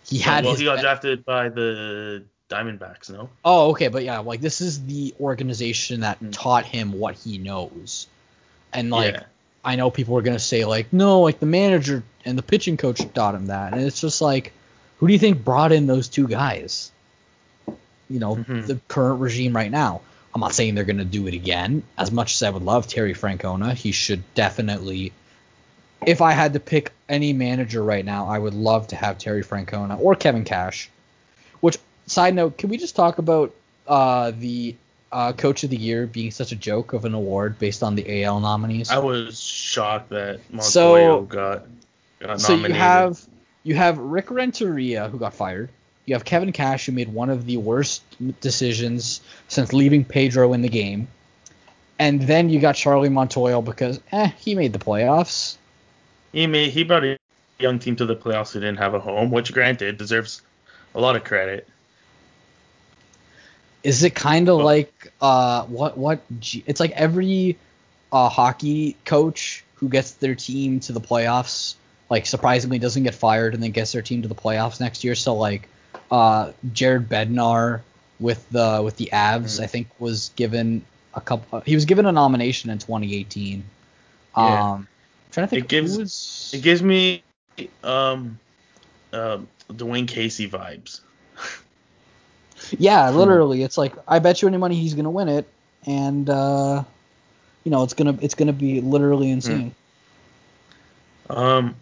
[0.05, 3.29] He had well, he got drafted by the Diamondbacks, no?
[3.45, 6.31] Oh, okay, but yeah, like this is the organization that Hmm.
[6.31, 8.07] taught him what he knows.
[8.73, 9.23] And like yeah.
[9.63, 13.05] I know people are gonna say like, no, like the manager and the pitching coach
[13.13, 14.51] taught him that, and it's just like,
[14.97, 16.91] who do you think brought in those two guys?
[18.09, 18.65] You know, Mhm.
[18.67, 20.01] the current regime right now.
[20.33, 21.83] I'm not saying they're gonna do it again.
[21.97, 25.11] As much as I would love Terry Francona, he should definitely.
[26.05, 29.43] If I had to pick any manager right now, I would love to have Terry
[29.43, 30.89] Francona or Kevin Cash.
[32.09, 33.53] Side note, can we just talk about
[33.87, 34.75] uh, the
[35.11, 38.23] uh, Coach of the Year being such a joke of an award based on the
[38.23, 38.89] AL nominees?
[38.89, 41.65] I was shocked that Montoyo So- got,
[42.19, 42.75] got so nominated.
[42.75, 43.21] you have
[43.63, 45.69] you have Rick Renteria who got fired.
[46.05, 48.01] You have Kevin Cash who made one of the worst
[48.41, 51.07] decisions since leaving Pedro in the game.
[51.99, 55.57] And then you got Charlie Montoyo because eh, he made the playoffs.
[56.31, 57.17] He made he brought a
[57.59, 60.41] young team to the playoffs who didn't have a home, which granted deserves
[60.95, 61.67] a lot of credit.
[63.83, 67.57] Is it kind of Well- like uh what what G- it's like every
[68.11, 71.75] uh, hockey coach who gets their team to the playoffs
[72.09, 75.15] like surprisingly doesn't get fired and then gets their team to the playoffs next year.
[75.15, 75.69] So like
[76.11, 77.81] uh Jared Bednar
[78.19, 79.63] with the with the Avs Mhm.
[79.63, 83.63] I think was given a couple he was given a nomination in 2018.
[84.35, 84.71] Yeah.
[84.73, 84.87] Um
[85.31, 87.23] trying to think It gives- was It gives me
[87.83, 88.39] um
[89.13, 91.01] um Dwane Casey vibes.
[92.77, 95.47] Yeah, literally, it's like I bet you any money he's gonna win it,
[95.85, 96.83] and uh,
[97.63, 99.73] you know it's gonna it's gonna be literally insane.
[101.29, 101.75] Um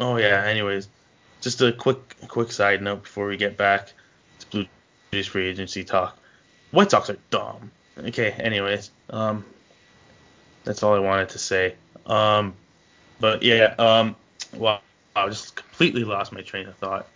[0.00, 0.88] oh yeah, anyways,
[1.40, 3.92] just a quick quick side note before we get back
[4.40, 4.66] to Blue
[5.12, 6.18] Jays free agency talk.
[6.70, 7.70] White Sox are dumb.
[7.98, 9.44] Okay, anyways, um
[10.64, 11.74] that's all I wanted to say.
[12.06, 12.54] Um
[13.20, 14.16] but yeah, um
[14.54, 14.80] wow,
[15.16, 17.06] I just completely lost my train of thought.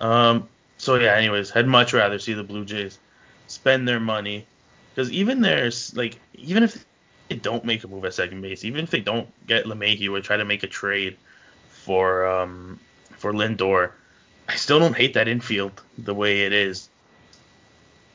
[0.00, 0.48] Um
[0.78, 2.98] so yeah, anyways, I'd much rather see the Blue Jays
[3.48, 4.46] spend their money
[4.94, 6.86] because even there's like even if
[7.28, 10.20] they don't make a move at second base, even if they don't get LeMahieu or
[10.20, 11.18] try to make a trade
[11.68, 12.80] for um
[13.18, 13.92] for Lindor,
[14.48, 16.90] I still don't hate that infield the way it is.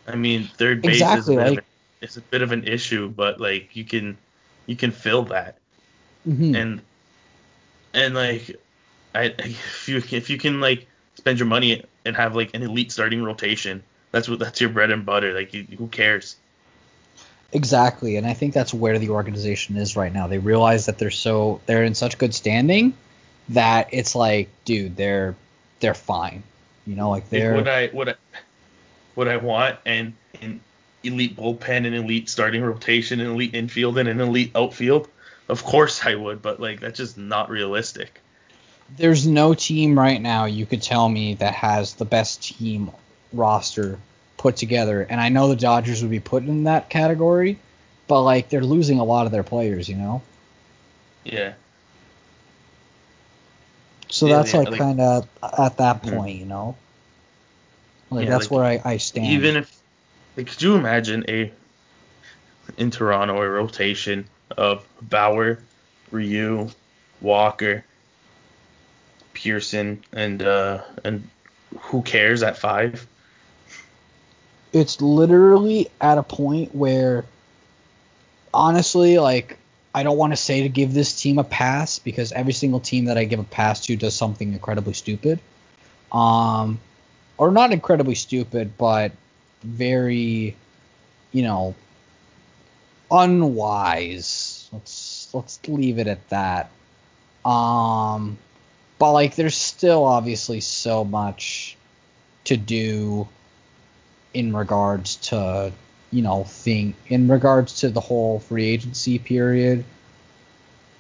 [0.08, 1.68] I mean, third base Exactly, is a bit, like- of, a,
[2.02, 4.18] it's a bit of an issue, but like you can
[4.66, 5.60] you can fill that
[6.26, 6.56] Mhm.
[6.56, 6.82] and
[7.94, 8.56] and like
[9.16, 12.92] I if you if you can like spend your money and have like an elite
[12.92, 15.34] starting rotation, that's what that's your bread and butter.
[15.34, 16.36] Like you, who cares?
[17.52, 20.28] Exactly, and I think that's where the organization is right now.
[20.28, 22.94] They realize that they're so they're in such good standing
[23.50, 25.36] that it's like, dude, they're
[25.80, 26.44] they're fine.
[26.86, 28.16] You know, like they're what I what I
[29.16, 30.62] what I want and an
[31.04, 35.08] elite bullpen, an elite starting rotation, an elite infield, and an elite outfield.
[35.50, 38.22] Of course I would, but like that's just not realistic.
[38.96, 42.92] There's no team right now you could tell me that has the best team
[43.32, 43.98] roster
[44.38, 47.58] put together, and I know the Dodgers would be put in that category,
[48.08, 50.22] but like they're losing a lot of their players, you know.
[51.24, 51.54] Yeah.
[54.10, 55.28] So Yeah, that's they- like, like- kind of
[55.58, 56.18] at that Mhm.
[56.18, 56.76] point, you know.
[58.12, 59.26] Like Yeah, that's like, where I, I stand.
[59.26, 59.76] Even if
[60.38, 61.52] like, could you imagine a
[62.78, 64.28] in Toronto a rotation
[64.58, 65.60] of Bauer,
[66.12, 66.70] Ryu,
[67.22, 67.84] Walker,
[69.44, 71.28] Pearson, and uh and
[71.80, 73.08] who cares at five?
[74.74, 77.24] it's literally at a point where
[78.54, 79.58] honestly like
[79.96, 83.06] I don't want to say to give this team a pass because every single team
[83.06, 85.40] that I give a pass to does something incredibly stupid.
[86.12, 86.80] Um
[87.38, 89.12] or not incredibly stupid, but
[89.62, 90.56] very
[91.32, 91.76] you know
[93.12, 94.68] unwise.
[94.74, 96.72] Let's let's leave it at that.
[97.46, 98.40] Um
[99.00, 101.78] but like there's still obviously so much
[102.46, 103.28] to do
[104.34, 105.72] in regards to
[106.12, 109.84] you know thing in regards to the whole free agency period.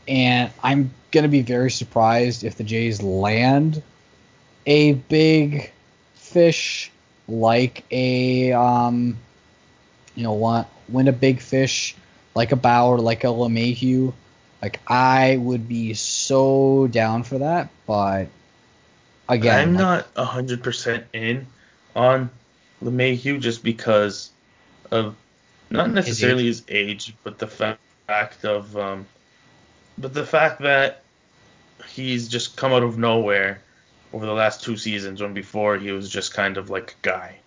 [0.07, 3.81] And i'm going to be very surprised if the jays land
[4.65, 5.71] a big
[6.15, 6.91] fish
[7.27, 9.17] like a um
[10.15, 11.95] you know what win a big fish
[12.35, 14.13] like a Bauer like a LeMahieu
[14.63, 18.27] like I would be so down for that but
[19.29, 21.45] again I'm like, not hundred percent in
[21.95, 22.29] on
[22.83, 24.31] LeMahieu just because
[24.91, 25.15] of
[25.69, 29.05] not necessarily his age, but the fact of um,
[29.97, 31.01] but the fact that
[31.89, 33.61] he's just come out of nowhere
[34.13, 37.39] over the last two seasons when before he was just kind of like a guy.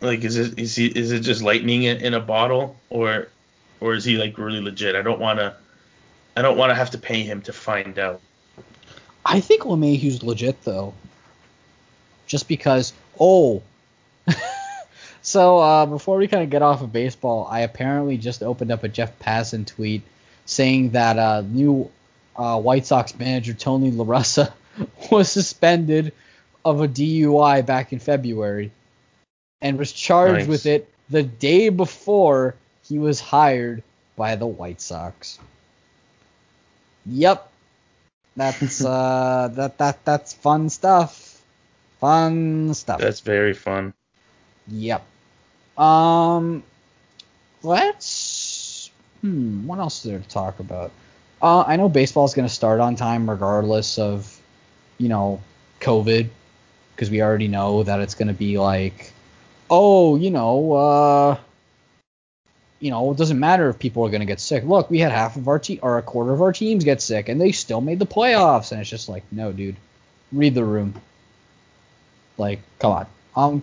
[0.00, 3.28] Like is it is he is it just lightning in, in a bottle or
[3.82, 4.94] or is he like really legit?
[4.94, 5.54] I don't want to
[6.36, 8.20] I don't want to have to pay him to find out.
[9.24, 10.94] I think LeMahieu's legit though.
[12.26, 13.62] Just because oh
[15.22, 18.82] So uh, before we kind of get off of baseball, I apparently just opened up
[18.82, 20.02] a Jeff Passan tweet
[20.46, 21.90] saying that uh, new
[22.34, 24.52] uh, White Sox manager Tony La Russa
[25.12, 26.12] was suspended
[26.64, 28.72] of a DUI back in February
[29.60, 30.48] and was charged Nice.
[30.48, 33.82] with it the day before he was hired
[34.16, 35.38] by the White Sox.
[37.06, 37.50] Yep.
[38.36, 41.40] That's uh that that that's fun stuff.
[42.00, 43.00] Fun stuff.
[43.00, 43.94] That's very fun.
[44.68, 45.04] Yep.
[45.76, 46.62] Um,
[47.62, 48.90] let's.
[49.20, 49.66] Hmm.
[49.66, 50.90] What else is there to talk about?
[51.40, 54.40] Uh, I know baseball's going to start on time regardless of,
[54.98, 55.40] you know,
[55.80, 56.28] COVID,
[56.94, 59.12] because we already know that it's going to be like,
[59.68, 61.38] oh, you know, uh,
[62.82, 64.64] you know, it doesn't matter if people are going to get sick.
[64.64, 67.28] Look, we had half of our team or a quarter of our teams get sick,
[67.28, 68.72] and they still made the playoffs.
[68.72, 69.76] And it's just like, no, dude,
[70.32, 71.00] read the room.
[72.36, 73.62] Like, come on.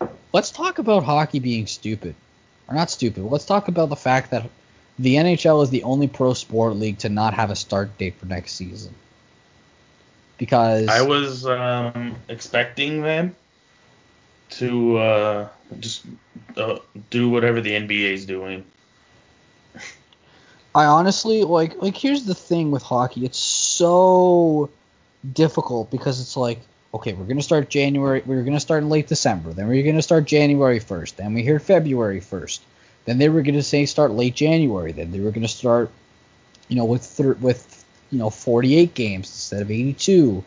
[0.00, 2.14] Um, let's talk about hockey being stupid.
[2.68, 3.24] Or not stupid.
[3.24, 4.48] Let's talk about the fact that
[5.00, 8.26] the NHL is the only pro sport league to not have a start date for
[8.26, 8.94] next season.
[10.38, 13.34] Because I was um, expecting them
[14.50, 15.48] to uh,
[15.80, 16.04] just
[16.56, 16.78] uh,
[17.10, 18.64] do whatever the NBA is doing.
[20.74, 23.24] I honestly like like here's the thing with hockey.
[23.24, 24.70] It's so
[25.34, 26.60] difficult because it's like
[26.94, 28.22] okay, we're gonna start January.
[28.24, 29.52] We're gonna start in late December.
[29.52, 31.16] Then we're gonna start January first.
[31.16, 32.62] Then we hear February first.
[33.04, 34.92] Then they were gonna say start late January.
[34.92, 35.90] Then they were gonna start,
[36.68, 40.42] you know, with thir- with you know 48 games instead of 82.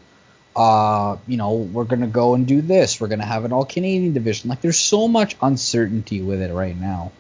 [0.56, 3.02] Uh, you know, we're gonna go and do this.
[3.02, 4.50] We're gonna have an all Canadian division.
[4.50, 7.12] Like, there's so much uncertainty with it right now,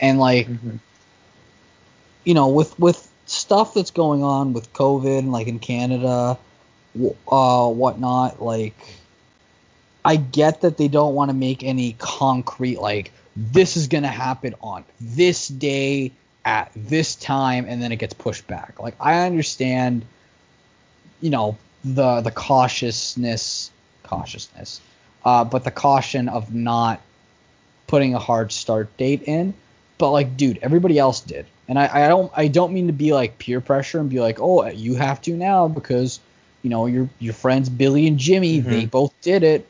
[0.00, 0.48] and like
[2.24, 6.38] you know, with with stuff that's going on with COVID, like in Canada,
[7.28, 8.76] uh, whatnot, like,
[10.04, 14.54] I get that they don't want to make any concrete, like, this is gonna happen
[14.60, 16.12] on this day
[16.44, 18.80] at this time, and then it gets pushed back.
[18.80, 20.04] Like, I understand,
[21.20, 23.70] you know, the the cautiousness,
[24.02, 24.80] cautiousness,
[25.24, 27.00] uh, but the caution of not
[27.86, 29.54] putting a hard start date in.
[29.98, 33.12] But like, dude, everybody else did, and I, I don't I don't mean to be
[33.12, 36.20] like peer pressure and be like, oh, you have to now because
[36.62, 38.90] you know your your friends Billy and Jimmy they Mhm.
[38.90, 39.66] both did it,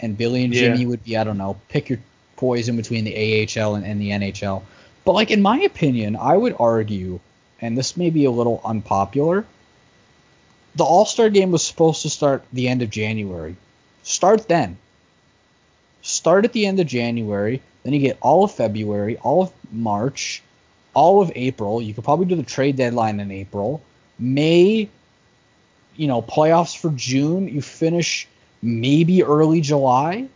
[0.00, 0.60] and Billy and Yeah.
[0.72, 2.00] Jimmy would be I don't know pick your
[2.36, 4.62] poison between the AHL and, and the NHL.
[5.04, 7.20] But like in my opinion, I would argue,
[7.60, 9.44] and this may be a little unpopular,
[10.74, 13.56] the All Star game was supposed to start the end of January.
[14.02, 14.76] Start then.
[16.02, 20.42] Start at the end of January, then you get all of February, all of March,
[20.92, 21.80] all of April.
[21.80, 23.82] You could probably do the trade deadline in April.
[24.18, 24.88] May,
[25.96, 27.48] you know, playoffs for June.
[27.48, 28.28] You finish
[28.60, 30.28] maybe early July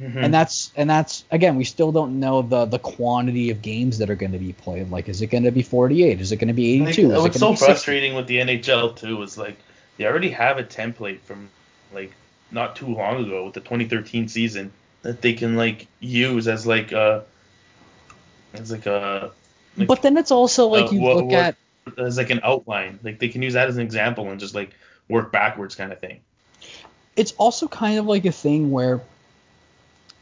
[0.00, 0.16] Mhm.
[0.24, 4.10] and that's and that's again we still don't know the the quantity of games that
[4.10, 6.48] are going to be played like is it going to be 48 is it going
[6.48, 7.64] to be 82 is it what's so be 60?
[7.72, 9.56] frustrating with the NHL too is like
[9.96, 11.48] they already have a template from
[11.92, 12.12] like
[12.50, 14.72] not too long ago with the 2013 season
[15.02, 17.24] that they can like use as like a
[18.54, 19.30] as like a
[19.76, 21.56] like, but then it's also like uh, you what- look what- at
[21.98, 24.70] as like an outline like they can use that as an example and just like
[25.08, 26.18] work backwards kind of thing.
[27.14, 29.00] it's also kind of like a thing where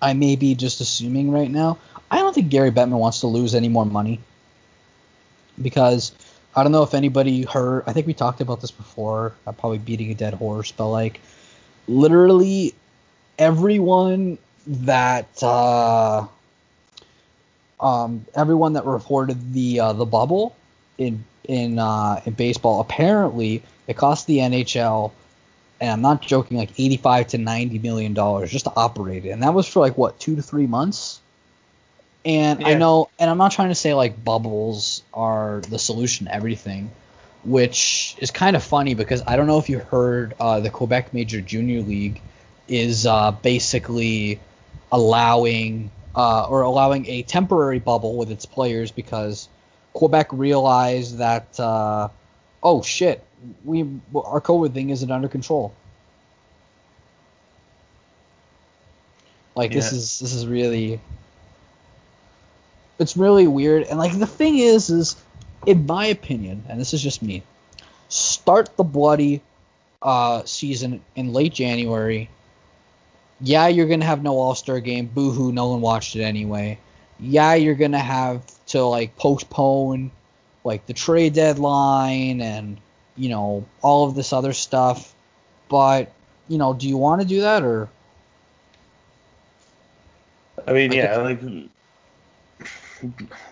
[0.03, 1.79] I may be just assuming right now.
[2.11, 4.21] I don't think Gary Bettman wants to lose any more money
[5.61, 6.13] because
[6.55, 7.85] I don't know if anybody heard.
[7.87, 9.33] I think we talked about this before.
[9.47, 11.21] I'm probably beating a dead horse, but like
[11.87, 12.75] literally
[13.39, 16.27] everyone that uh,
[17.81, 20.57] um, everyone that reported the uh, the bubble
[20.99, 25.13] in in uh, in baseball apparently it cost the NHL
[25.83, 29.43] and I'm not joking, like 85 to 90 million dollars just to operate it, and
[29.43, 31.21] that was for like what two to three months.
[32.25, 36.35] And I know, and I'm not trying to say like bubbles are the solution to
[36.35, 36.93] everything,
[37.43, 41.13] which is kind of funny because I don't know if you heard uh, the Quebec
[41.13, 42.23] Major Junior League
[42.69, 44.39] is uh, basically
[44.93, 49.49] allowing uh, or allowing a temporary bubble with its players because
[49.95, 52.09] Quebec realized that uh,
[52.63, 53.25] oh shit,
[53.65, 53.83] we
[54.15, 55.75] our COVID thing isn't under control.
[59.55, 61.01] Like this is this is really
[62.99, 63.85] it's really weird.
[63.85, 65.17] And like the thing is is
[65.67, 67.43] in my opinion and this is just me
[68.09, 69.43] start the bloody
[70.01, 72.31] uh season in late January.
[73.41, 75.07] Yeah you're gonna have no all-star game.
[75.07, 76.79] Boo-hoo no one watched it anyway.
[77.21, 80.11] Yeah you're gonna have to like postpone
[80.65, 82.79] like the trade deadline and
[83.17, 85.15] you know all of this other stuff
[85.69, 86.13] but
[86.49, 87.89] you know do you want to do that or
[90.67, 91.71] I mean, I yeah, like it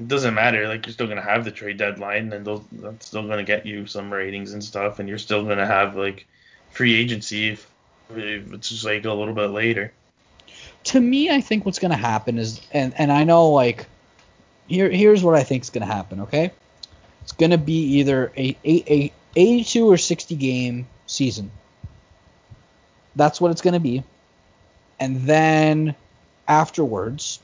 [0.07, 0.69] doesn't matter.
[0.69, 3.87] Like you're still gonna have the trade deadline, and those that's still gonna get you
[3.87, 6.27] some ratings and stuff, and you're still gonna have like
[6.71, 7.69] free agency if,
[8.11, 9.93] if it's just like a little bit later.
[10.85, 13.87] to me, I think what's going to happen is, and and I know like,
[14.69, 16.21] here here's what I think is going to happen.
[16.21, 16.51] Okay,
[17.23, 21.51] it's going to be either a, a, a 82 or 60 game season.
[23.17, 24.03] That's what it's going to be,
[24.99, 25.95] and then
[26.47, 27.41] afterwards,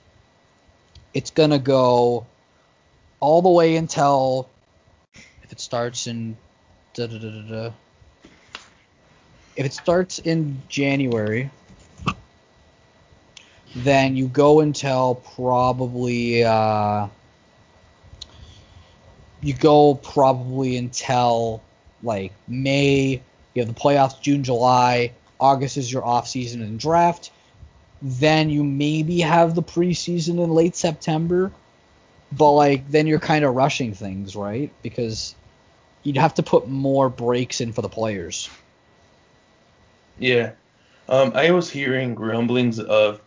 [1.12, 2.26] it's going to go
[3.20, 4.48] all the way until
[5.42, 6.36] if it starts in
[6.94, 7.72] da da da.
[9.56, 11.50] If it starts in January,
[13.74, 17.08] then you go until probably uh,
[19.42, 21.62] you go probably until
[22.06, 23.20] like May.
[23.54, 25.12] You have the playoffs June, July.
[25.38, 27.30] August is your off season and draft.
[28.00, 31.52] Then you maybe have the preseason in late September,
[32.32, 34.70] but like then you're kind of rushing things, right?
[34.82, 35.34] Because
[36.02, 38.48] you'd have to put more breaks in for the players.
[40.18, 40.52] Yeah.
[41.08, 43.20] Um, I was hearing grumblings of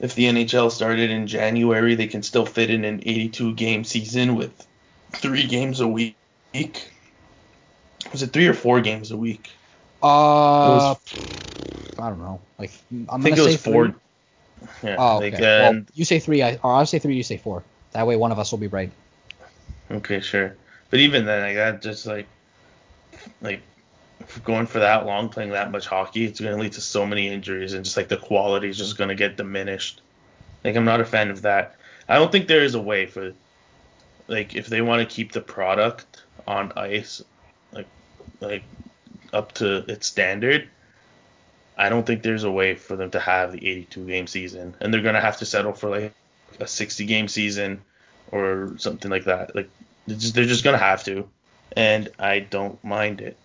[0.00, 4.34] if the NHL started in January, they can still fit in an 82 game season
[4.34, 4.66] with
[5.12, 6.16] three games a week.
[8.14, 9.50] Was it three or four games a week?
[10.00, 10.94] Uh,
[11.98, 12.40] I don't know.
[12.58, 13.86] Like I'm I gonna think it say was four.
[13.88, 13.94] three.
[14.84, 14.96] Yeah.
[14.98, 15.32] Oh, okay.
[15.32, 17.64] like, well, you say three, I, or I'll say three, you say four.
[17.90, 18.92] That way one of us will be right.
[19.90, 20.56] okay, sure.
[20.90, 22.26] But even then, like that, just like,
[23.42, 23.62] like
[24.44, 27.28] going for that long, playing that much hockey, it's going to lead to so many
[27.28, 30.00] injuries, and just like the quality is just going to get diminished.
[30.62, 31.74] Like I'm not a fan of that.
[32.08, 33.32] I don't think there is a way for,
[34.28, 37.33] like, if they want to keep the product on ice, like,
[38.46, 38.64] like
[39.32, 40.68] up to its standard.
[41.76, 44.92] I don't think there's a way for them to have the 82 game season, and
[44.92, 46.14] they're gonna have to settle for like
[46.60, 47.82] a 60 game season
[48.30, 49.54] or something like that.
[49.54, 49.68] Like
[50.06, 51.28] they're just, they're just gonna have to,
[51.76, 53.36] and I don't mind it.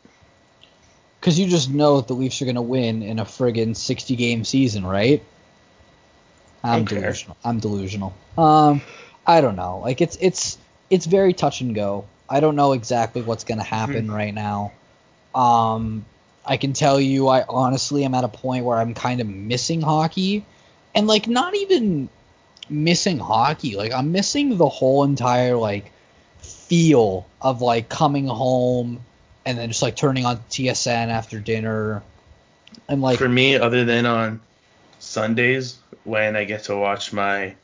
[1.20, 4.16] Because you just know that the Leafs are going to win in a friggin' 60
[4.16, 5.22] game season, right?
[6.64, 6.96] I'm Okay.
[6.96, 7.38] delusional.
[7.44, 8.14] I'm delusional.
[8.38, 8.82] Um,
[9.26, 9.80] I don't know.
[9.80, 10.58] Like it's it's
[10.90, 12.06] it's very touch and go.
[12.30, 14.72] I don't know exactly what's gonna happen right now.
[15.34, 16.06] Um,
[16.46, 19.82] I can tell you, I honestly am at a point where I'm kind of missing
[19.82, 20.46] hockey,
[20.96, 22.10] and like not even
[22.70, 23.76] missing hockey.
[23.76, 25.92] Like I'm missing the whole entire like
[26.40, 29.02] feel of like coming home
[29.46, 32.04] and then just like turning on TSN after dinner
[32.88, 34.42] and like For me, other than on
[35.00, 37.56] Sundays when I get to watch my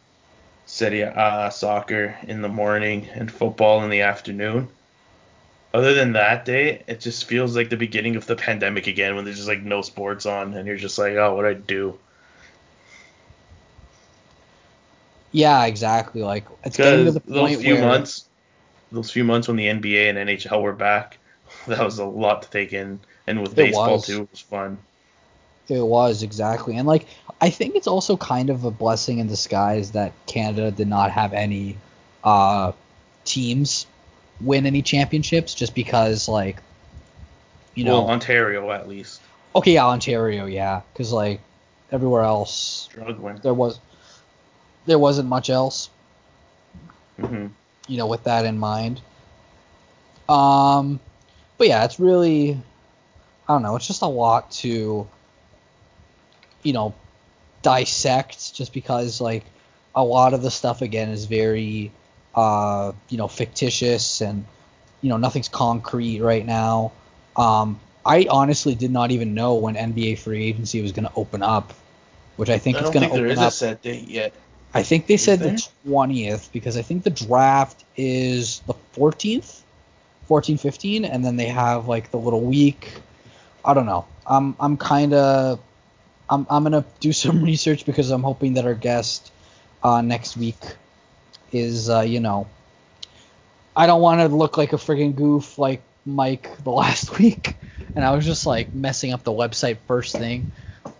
[0.65, 4.67] Serie A soccer in the morning and football in the afternoon.
[5.75, 9.25] Other than that day, it just feels like the beginning of the pandemic again when
[9.25, 11.99] there's just like no sports on and you're just like, oh, what do I do?
[15.31, 16.23] yeah, exactly.
[16.23, 18.29] Like it's getting to the point those few where months,
[18.91, 21.19] those few months when the NBA and NHL were back,
[21.67, 23.01] that was a lot to take in.
[23.27, 24.05] And with It baseball was.
[24.05, 24.85] too, it was fun.
[25.67, 27.07] It was exactly, and like
[27.41, 31.33] I think it's also kind of a blessing in disguise that Canada did not have
[31.33, 31.77] any
[32.23, 32.71] uh,
[33.25, 33.87] teams
[34.41, 36.57] win any championships, just because like
[37.73, 39.21] you know, well, Ontario at least
[39.55, 41.39] okay, yeah, Ontario, yeah, because like
[41.91, 43.39] everywhere else struggling.
[43.43, 43.79] there was
[44.85, 45.89] there wasn't much else,
[47.19, 47.47] hmm
[47.87, 48.99] you know, with that in mind.
[50.27, 50.99] Um,
[51.57, 52.59] but yeah, it's really
[53.47, 55.07] I don't know, it's just a lot to
[56.63, 56.93] you know
[57.61, 59.45] dissect just because like
[59.95, 61.91] a lot of the stuff again is very
[62.35, 64.45] uh you know fictitious and
[65.01, 66.91] you know nothing's concrete right now
[67.37, 71.41] um i honestly did not even know when nba free agency was going to open
[71.41, 71.73] up
[72.37, 74.07] which i think I it's going to think there open is up a set date
[74.07, 74.33] yet.
[74.73, 75.55] i think they Is said there?
[75.55, 79.61] the 20th because i think the draft is the 14th
[80.27, 82.91] 14 15 and then they have like the little week
[83.63, 85.59] i don't know i'm i'm kind of
[86.29, 89.31] I'm, I'm gonna do some research because I'm hoping that our guest
[89.83, 90.57] uh, next week
[91.55, 92.47] is uh, you know
[93.75, 97.55] I don't want to look like a friggin' goof like Mike the last week,
[97.95, 100.51] and I was just like messing up the website first thing.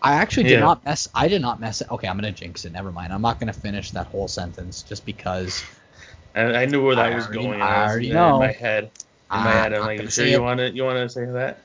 [0.01, 0.60] I actually did Yeah.
[0.62, 1.08] not mess.
[1.16, 1.89] I did not mess it.
[1.91, 2.72] Okay, I'm gonna jinx it.
[2.72, 3.14] Never mind.
[3.14, 5.64] I'm not gonna finish that whole sentence just because.
[6.36, 7.62] I, I knew where that I was already- going.
[7.62, 8.39] I and I was already in know.
[8.39, 8.84] my head.
[8.86, 8.89] In
[9.30, 11.60] my I'm head, I'm like, you sure you want to you want to say that?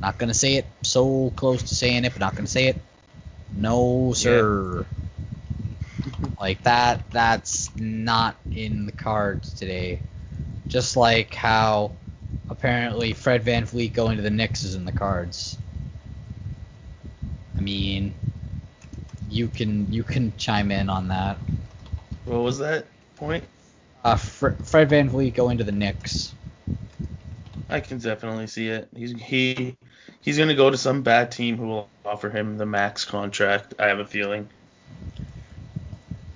[0.00, 0.66] Not gonna say it.
[0.82, 2.76] So close to saying it, but not gonna say it.
[3.56, 4.84] No, sir.
[6.40, 7.02] Like that.
[7.12, 10.00] That's not in the cards today.
[10.68, 11.92] Just like how
[12.48, 15.58] apparently Fred VanVleet going to the Knicks is in the cards.
[17.56, 18.14] I mean,
[19.28, 21.38] you can you can chime in on that.
[22.24, 23.44] What was that point?
[24.04, 26.34] Uh, Fr- Fred VanVleet going to the Knicks.
[27.68, 28.88] I can definitely see it.
[28.94, 29.76] He's he
[30.20, 33.74] he's gonna go to some bad team who will offer him the max contract.
[33.78, 34.48] I have a feeling.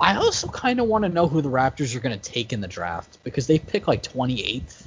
[0.01, 2.61] I also kind of want to know who the Raptors are going to take in
[2.61, 4.86] the draft because they pick like 28th.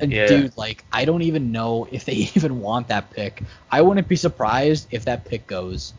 [0.00, 0.26] And Yeah.
[0.26, 3.42] dude, like I don't even know if they even want that pick.
[3.70, 5.94] I wouldn't be surprised if that pick goes.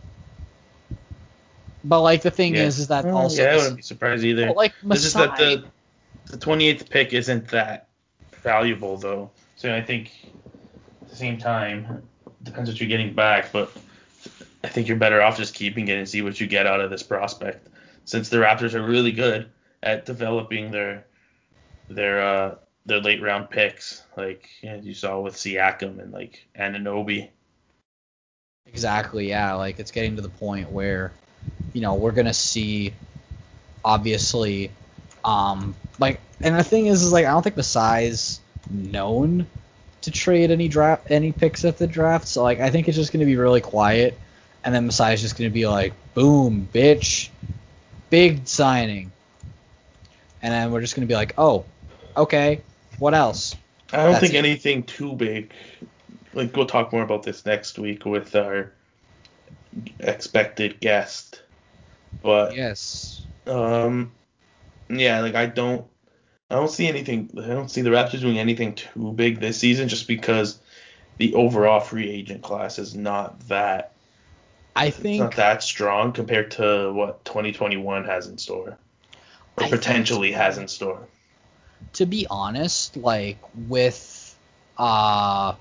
[1.84, 2.66] But like the thing Yeah.
[2.66, 4.48] is, is that Uh, also yeah, I wouldn't be surprised either.
[4.48, 5.66] but, like It's just that the
[6.32, 7.90] the 28th pick isn't that
[8.44, 9.32] valuable though.
[9.56, 10.12] So I think
[11.06, 12.04] at the same time
[12.44, 13.76] depends what you're getting back, but
[14.64, 16.90] I think you're better off just keeping it and see what you get out of
[16.90, 17.68] this prospect.
[18.10, 19.52] Since the Raptors are really good
[19.84, 21.06] at developing their
[21.90, 26.44] their uh their late round picks, like you, know, you saw with Siakam and like
[26.60, 27.30] Anunoby.
[28.66, 29.54] Exactly, yeah.
[29.54, 31.12] Like it's getting to the point where,
[31.74, 32.96] you know, we're gonna see
[33.86, 34.72] obviously
[35.24, 38.40] um like and the thing is is like I don't think the size
[38.72, 39.46] known
[40.02, 42.28] to trade any draft any picks at the draft.
[42.28, 44.18] So like I think it's just gonna be really quiet
[44.64, 47.30] and then Masai's just gonna be like, boom, bitch,
[48.10, 49.12] big signing.
[50.42, 51.66] And then we're just gonna be like, oh,
[52.16, 52.62] okay,
[52.98, 53.56] what else?
[53.92, 54.38] I don't That's think it.
[54.38, 55.52] anything too big.
[56.34, 58.72] Like we'll talk more about this next week with our
[60.00, 61.42] expected guest.
[62.22, 63.22] But Yes.
[63.48, 64.12] um
[64.90, 65.86] yeah, like I don't
[66.50, 69.88] I don't see anything I don't see the Raptors doing anything too big this season
[69.88, 70.60] just because
[71.18, 73.94] the overall free agent class is not that
[74.76, 78.70] I it's not think that strong compared to what 2021 has in store.
[78.70, 78.78] Or
[79.58, 81.00] I think- potentially has in store.
[81.94, 84.38] to be honest, like with
[84.78, 85.56] uh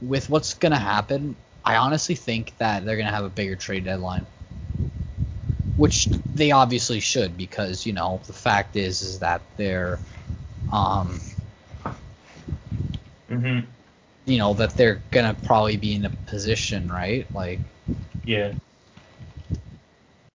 [0.00, 4.26] with what's gonna happen, I honestly think that they're gonna have a bigger trade deadline.
[5.76, 9.98] Which they obviously should because, you know, the fact is is that they're
[10.70, 11.20] um
[13.30, 13.64] Mhm.
[14.26, 17.26] You know, that they're gonna probably be in a position, right?
[17.34, 17.60] Like
[18.24, 18.52] Yeah.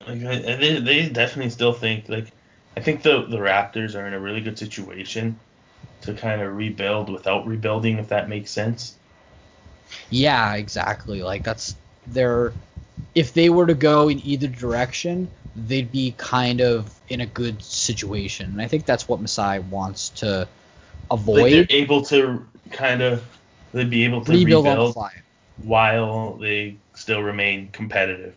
[0.06, 2.32] Like I, they, they definitely still think like
[2.76, 5.38] I think the the Raptors are in a really good situation
[6.02, 8.94] to kind of rebuild without rebuilding, if that makes sense.
[10.10, 11.22] Yeah, exactly.
[11.22, 11.74] Like that's
[12.06, 12.52] their
[13.14, 15.28] if they were to go in either direction,
[15.66, 18.46] they'd be kind of in a good situation.
[18.50, 20.46] And I think that's what Masai wants to
[21.10, 21.40] avoid.
[21.40, 23.24] Like they're able to kind of
[23.72, 25.10] they'd be able to rebuild, rebuild the
[25.62, 28.34] while they still remain competitive.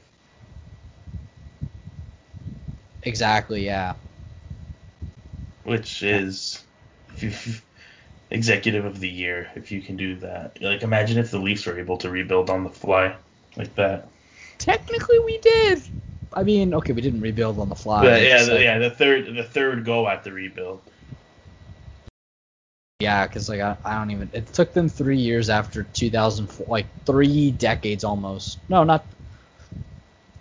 [3.03, 3.95] Exactly, yeah.
[5.63, 6.63] Which is
[8.31, 10.61] executive of the year if you can do that.
[10.61, 13.15] Like imagine if the Leafs were able to rebuild on the fly
[13.57, 14.07] like that.
[14.57, 15.81] Technically, we did.
[16.33, 18.03] I mean, okay, we didn't rebuild on the fly.
[18.03, 20.81] But yeah, the, yeah, the third the third go at the rebuild.
[23.01, 24.29] Yeah, because like I, I don't even.
[24.33, 28.59] It took them three years after 2004, like three decades almost.
[28.69, 29.05] No, not.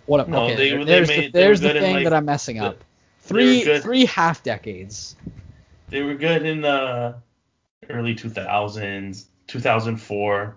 [0.06, 0.28] What?
[0.28, 2.82] No, okay, they, there's they made, the, there's the thing like, that I'm messing up.
[3.20, 5.16] Three three half decades.
[5.88, 7.16] They were good in the
[7.88, 10.56] early 2000s, 2004,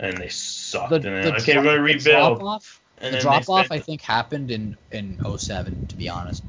[0.00, 0.90] and they sucked.
[0.90, 2.02] The, and then, the okay, we're gonna rebuild.
[2.04, 6.08] The Drop off, and the drop off, I think, happened in in 07, to be
[6.08, 6.42] honest.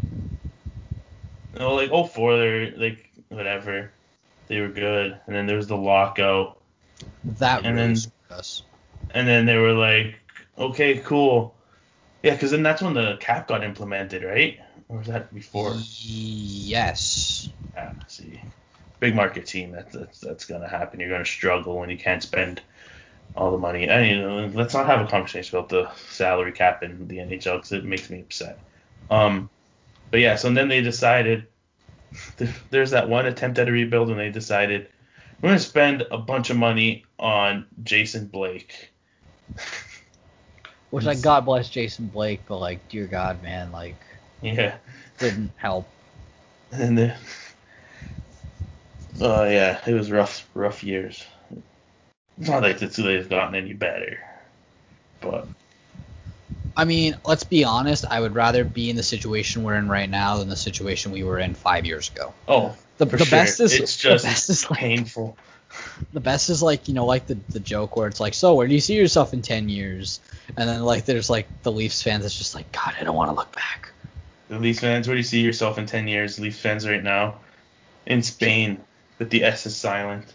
[1.57, 3.91] No, like 04, they're like whatever,
[4.47, 6.61] they were good, and then there was the lockout.
[7.23, 8.63] That and really then, us.
[9.11, 10.15] And then they were like,
[10.57, 11.55] okay, cool.
[12.23, 14.59] Yeah, because then that's when the cap got implemented, right?
[14.87, 15.75] Or was that before?
[15.77, 17.49] Yes.
[17.75, 18.39] Yeah, see
[18.99, 20.99] big market team, that's that's, that's going to happen.
[20.99, 22.61] You're going to struggle when you can't spend
[23.35, 23.87] all the money.
[23.87, 27.57] And you know, let's not have a conversation about the salary cap in the NHL
[27.57, 28.59] because it makes me upset.
[29.09, 29.49] Um,
[30.11, 31.45] but yeah, so then they decided
[32.69, 34.89] there's that one attempt at a rebuild, and they decided
[35.41, 38.91] we're going to spend a bunch of money on Jason Blake.
[40.89, 43.97] Which like God bless Jason Blake, but like dear God, man, like
[44.41, 44.77] yeah,
[45.19, 45.89] didn't help.
[46.71, 47.15] And then
[49.21, 51.23] Oh yeah, it was rough, rough years.
[52.37, 54.17] It's not like the two they've gotten any better,
[55.21, 55.47] but.
[56.77, 58.05] I mean, let's be honest.
[58.09, 61.23] I would rather be in the situation we're in right now than the situation we
[61.23, 62.33] were in five years ago.
[62.47, 63.37] Oh, the, the sure.
[63.37, 65.37] best is it's just the best is like, painful.
[66.13, 68.67] The best is like you know like the the joke where it's like, so where
[68.67, 70.19] do you see yourself in ten years?
[70.57, 73.31] And then like there's like the Leafs fans that's just like, God, I don't want
[73.31, 73.91] to look back.
[74.49, 76.39] The Leafs fans, where do you see yourself in ten years?
[76.39, 77.35] Leafs fans right now,
[78.05, 78.79] in Spain
[79.17, 80.25] that the S is silent.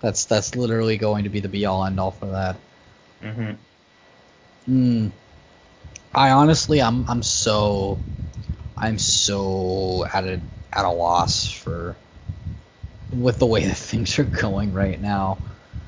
[0.00, 2.56] That's that's literally going to be the be all end all for that.
[3.22, 3.56] Mhm.
[4.66, 5.08] Hmm.
[6.14, 7.98] I honestly, I'm I'm so,
[8.76, 10.40] I'm so at a
[10.72, 11.96] at a loss for,
[13.12, 15.38] with the way that things are going right now.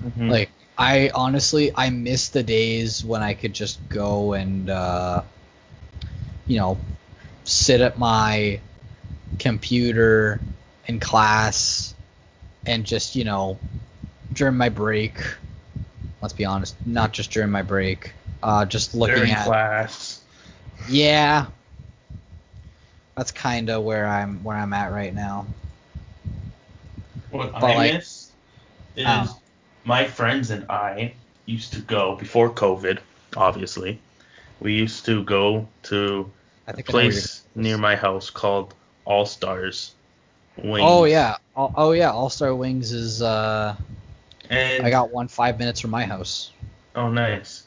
[0.02, 0.28] Mm-hmm.
[0.28, 5.22] Like I honestly, I miss the days when I could just go and, uh,
[6.46, 6.78] you know,
[7.44, 8.60] sit at my
[9.38, 10.40] computer
[10.86, 11.94] in class
[12.66, 13.58] and just, you know,
[14.32, 15.14] during my break,
[16.20, 18.12] let's be honest, not just during my break,
[18.44, 20.20] uh, just looking during at class.
[20.88, 21.46] Yeah.
[23.16, 25.46] That's kind of where I'm where I'm at right now.
[27.30, 28.30] What but I like, miss
[28.96, 29.28] is um,
[29.84, 31.14] my friends and I
[31.46, 32.98] used to go before COVID,
[33.36, 34.00] obviously.
[34.60, 36.30] We used to go to
[36.68, 38.74] a place near my house called
[39.04, 39.94] All Stars
[40.56, 40.80] Wings.
[40.82, 43.22] Oh yeah, oh, oh yeah, All Star Wings is.
[43.22, 43.76] Uh,
[44.50, 46.52] and I got one five minutes from my house.
[46.94, 47.63] Oh nice.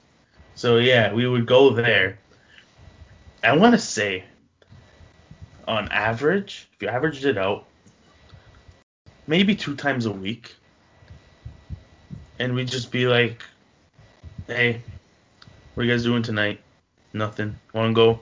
[0.58, 2.20] So yeah, we would go there.
[3.42, 4.26] I want to say,
[5.66, 7.66] on average, if you averaged it out,
[9.26, 10.54] maybe two times a week,
[12.40, 13.42] and we'd just be like,
[14.48, 14.82] "Hey,
[15.74, 16.60] what are you guys doing tonight?
[17.14, 17.56] Nothing.
[17.74, 18.20] Want to go?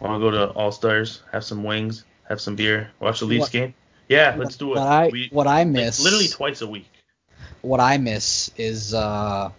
[0.00, 1.22] Want to go to All Stars?
[1.30, 2.04] Have some wings?
[2.28, 3.74] have some beer, watch the Leafs what, game.
[4.08, 4.78] Yeah, let's do it.
[4.78, 6.90] What I we, what I miss like, literally twice a week.
[7.62, 9.50] What I miss is uh,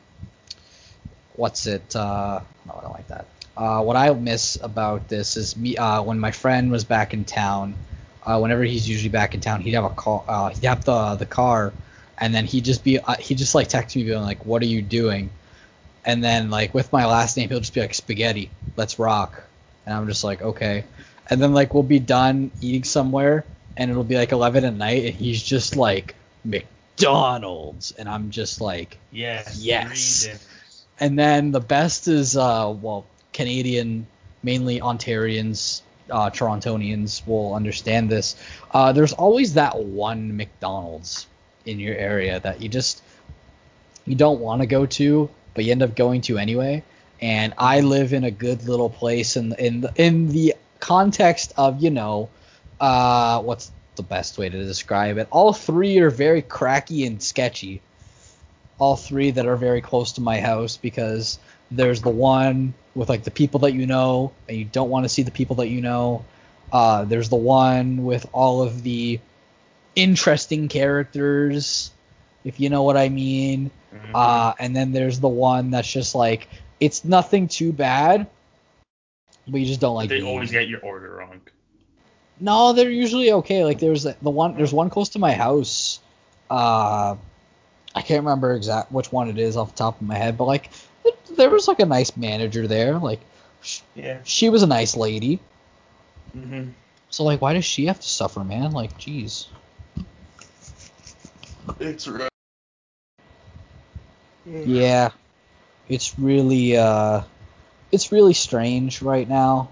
[1.39, 1.95] what's it?
[1.95, 3.25] Uh, no, I don't like that.
[3.55, 7.25] Uh, what I miss about this is me uh, when my friend was back in
[7.25, 7.75] town.
[8.23, 10.23] Uh, whenever he's usually back in town, he'd have a car.
[10.27, 11.73] Uh, he'd have the the car,
[12.17, 14.67] and then he'd just be uh, he just like text me being like, "What are
[14.67, 15.31] you doing?"
[16.05, 19.43] And then like with my last name, he'll just be like, "Spaghetti, let's rock."
[19.85, 20.83] And I'm just like, okay
[21.29, 23.45] and then like we'll be done eating somewhere
[23.77, 28.61] and it'll be like 11 at night and he's just like McDonald's and I'm just
[28.61, 30.48] like yes yes
[30.99, 34.07] and then the best is uh well Canadian
[34.43, 38.35] mainly Ontarians uh, Torontonians will understand this
[38.71, 41.27] uh, there's always that one McDonald's
[41.65, 43.03] in your area that you just
[44.05, 46.83] you don't want to go to but you end up going to anyway
[47.21, 51.89] and I live in a good little place in in in the context of you
[51.89, 52.29] know,
[52.79, 55.27] uh, what's the best way to describe it?
[55.31, 57.81] All three are very cracky and sketchy.
[58.79, 61.37] All three that are very close to my house because
[61.69, 65.09] there's the one with like the people that you know and you don't want to
[65.09, 66.25] see the people that you know.
[66.71, 69.19] Uh, there's the one with all of the
[69.95, 71.91] interesting characters,
[72.43, 73.71] if you know what I mean.
[73.93, 74.11] Mhm.
[74.13, 76.47] Uh, and then there's the one that's just like
[76.79, 78.27] it's nothing too bad,
[79.47, 80.09] but you just don't like.
[80.09, 81.41] they always get your order wrong.
[82.39, 83.65] No, they're usually okay.
[83.65, 85.99] Like there's the one there's one close to my house.
[86.49, 87.15] Uh,
[87.95, 90.45] I can't remember exact which one it is off the top of my head, but
[90.45, 90.69] like
[91.05, 92.97] it, there was like a nice manager there.
[92.97, 93.21] Like
[93.61, 94.19] sh- Yeah.
[94.23, 95.39] she was a nice lady.
[96.33, 96.69] hmm
[97.09, 98.71] So like why does she have to suffer, man?
[98.71, 99.47] Like jeez.
[101.79, 102.29] It's right.
[104.65, 105.11] Yeah.
[105.87, 107.21] It's really uh
[107.91, 109.69] it's really strange right now.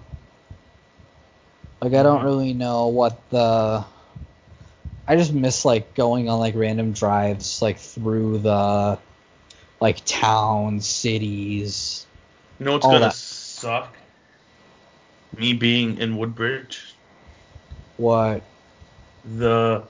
[1.81, 2.23] Like I don't Mhm.
[2.23, 3.83] really know what the
[5.07, 8.99] I just miss like going on like random drives like through the
[9.79, 12.05] like towns, cities.
[12.59, 13.13] You know what's gonna that.
[13.13, 13.95] suck?
[15.37, 16.95] Me being in Woodbridge,
[17.97, 18.41] What
[19.23, 19.83] the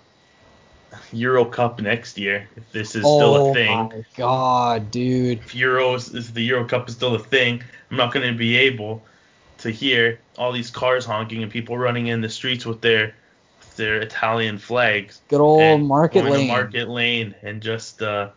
[1.13, 3.69] Euro Cup next year, if this is still Oh a thing.
[3.69, 5.39] Oh my god, dude.
[5.39, 9.03] If Euros if the Euro Cup is still a thing, I'm not gonna be able
[9.59, 13.15] to hear all these cars honking and people running in the streets with their
[13.77, 15.21] their Italian flags.
[15.29, 16.47] Good old Market Lane.
[16.47, 18.29] Market Lane and just uh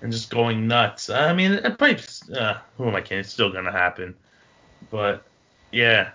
[0.00, 1.10] and just going nuts.
[1.10, 1.98] I mean, it probably
[2.34, 3.18] uh, who am I kidding?
[3.18, 4.14] It's still gonna happen,
[4.90, 5.24] but
[5.72, 6.10] yeah.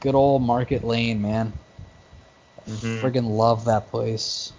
[0.00, 1.52] Good old Market Lane, man.
[2.68, 3.00] Mhm.
[3.00, 4.52] Friggin' love that place.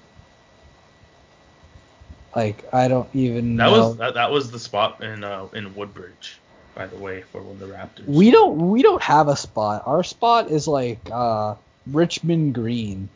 [2.36, 3.72] Like I don't even That know.
[3.72, 6.40] was that, that was the spot in uh in Woodbridge,
[6.76, 8.08] by the way, for when the Raptors.
[8.08, 9.84] We don't we don't have a spot.
[9.86, 11.56] Our spot is like uh
[11.88, 13.10] Richmond Green.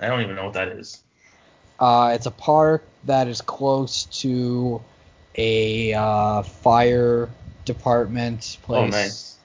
[0.00, 1.02] I don't even know what that is.
[1.78, 4.80] Uh it's a park that is close to
[5.36, 7.28] a uh, fire
[7.64, 8.78] department place.
[8.78, 9.36] Oh, nice.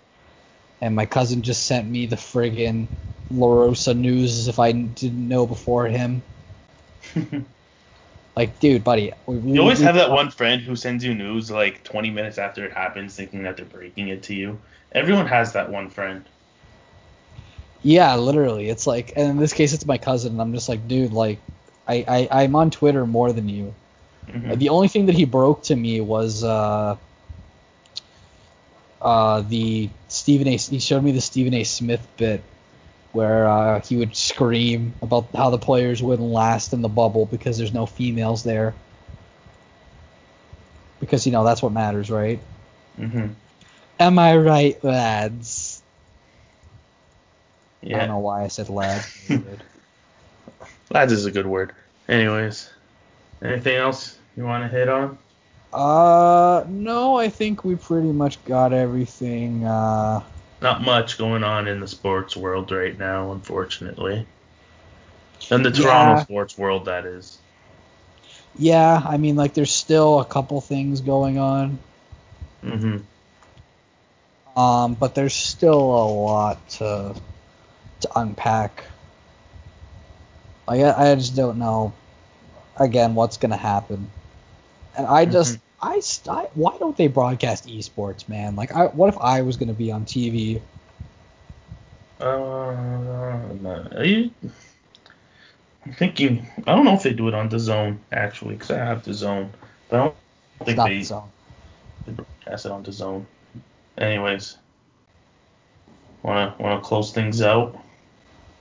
[0.82, 2.88] And my cousin just sent me the friggin'
[3.32, 6.22] La Russa news as if I didn't know before him.
[8.36, 11.14] Like, dude, buddy, we, we You always we- have that one friend who sends you
[11.14, 14.60] news like 20 minutes after it happens, thinking that they're breaking it to you.
[14.91, 16.26] Everyone has that one friend.
[17.86, 18.67] Yeah, literally.
[18.67, 21.38] It's like, and in this case, it's my cousin, and I'm just like, dude, like,
[21.88, 23.75] I, I I'm on Twitter more than you.
[24.27, 24.57] Mhm.
[24.57, 26.97] The only thing that he broke to me was uh,
[29.03, 30.57] uh, the Stephen A.
[30.57, 31.63] He showed me the Stephen A.
[31.63, 32.41] Smith bit
[33.11, 37.57] where uh, he would scream about how the players wouldn't last in the bubble because
[37.57, 38.73] there's no females there.
[40.99, 42.39] Because you know that's what matters, right?
[42.99, 43.27] Mm-hmm.
[43.99, 45.74] Am I right, lads?
[47.86, 49.29] I don't know why I said lads.
[50.91, 51.73] Lads is a good word.
[52.07, 52.69] Anyways,
[53.43, 55.17] anything else you want to hit on?
[55.73, 59.65] Uh, no, I think we pretty much got everything.
[59.65, 60.21] Uh,
[60.61, 64.25] Not much going on in the sports world right now, unfortunately.
[65.51, 65.83] In the Yeah.
[65.83, 67.38] Toronto sports world, that is.
[68.57, 71.77] yeah, I mean, like, there's still a couple things going on.
[72.63, 72.97] Mm-hmm.
[74.59, 77.15] Um, but there's still a lot to
[78.06, 78.86] to unpack.
[80.68, 81.93] Like, I, I just don't know.
[82.78, 84.10] Again, what's gonna happen?
[84.97, 88.56] And I just, I, st- I, why don't they broadcast esports, man?
[88.56, 90.62] Like, I, what if I was gonna be on TV?
[92.20, 94.32] Uh, you?
[95.86, 96.47] I'm thinking.
[96.66, 99.14] I don't know if they do it on the zone actually, because I have the
[99.14, 99.53] zone,
[99.89, 100.16] but I don't
[100.66, 101.30] think they, the zone.
[102.06, 103.28] they broadcast it on the zone.
[103.97, 104.58] Anyways,
[106.24, 107.80] wanna wanna close things out?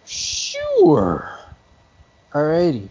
[0.06, 1.28] Sure.
[2.32, 2.88] Alrighty.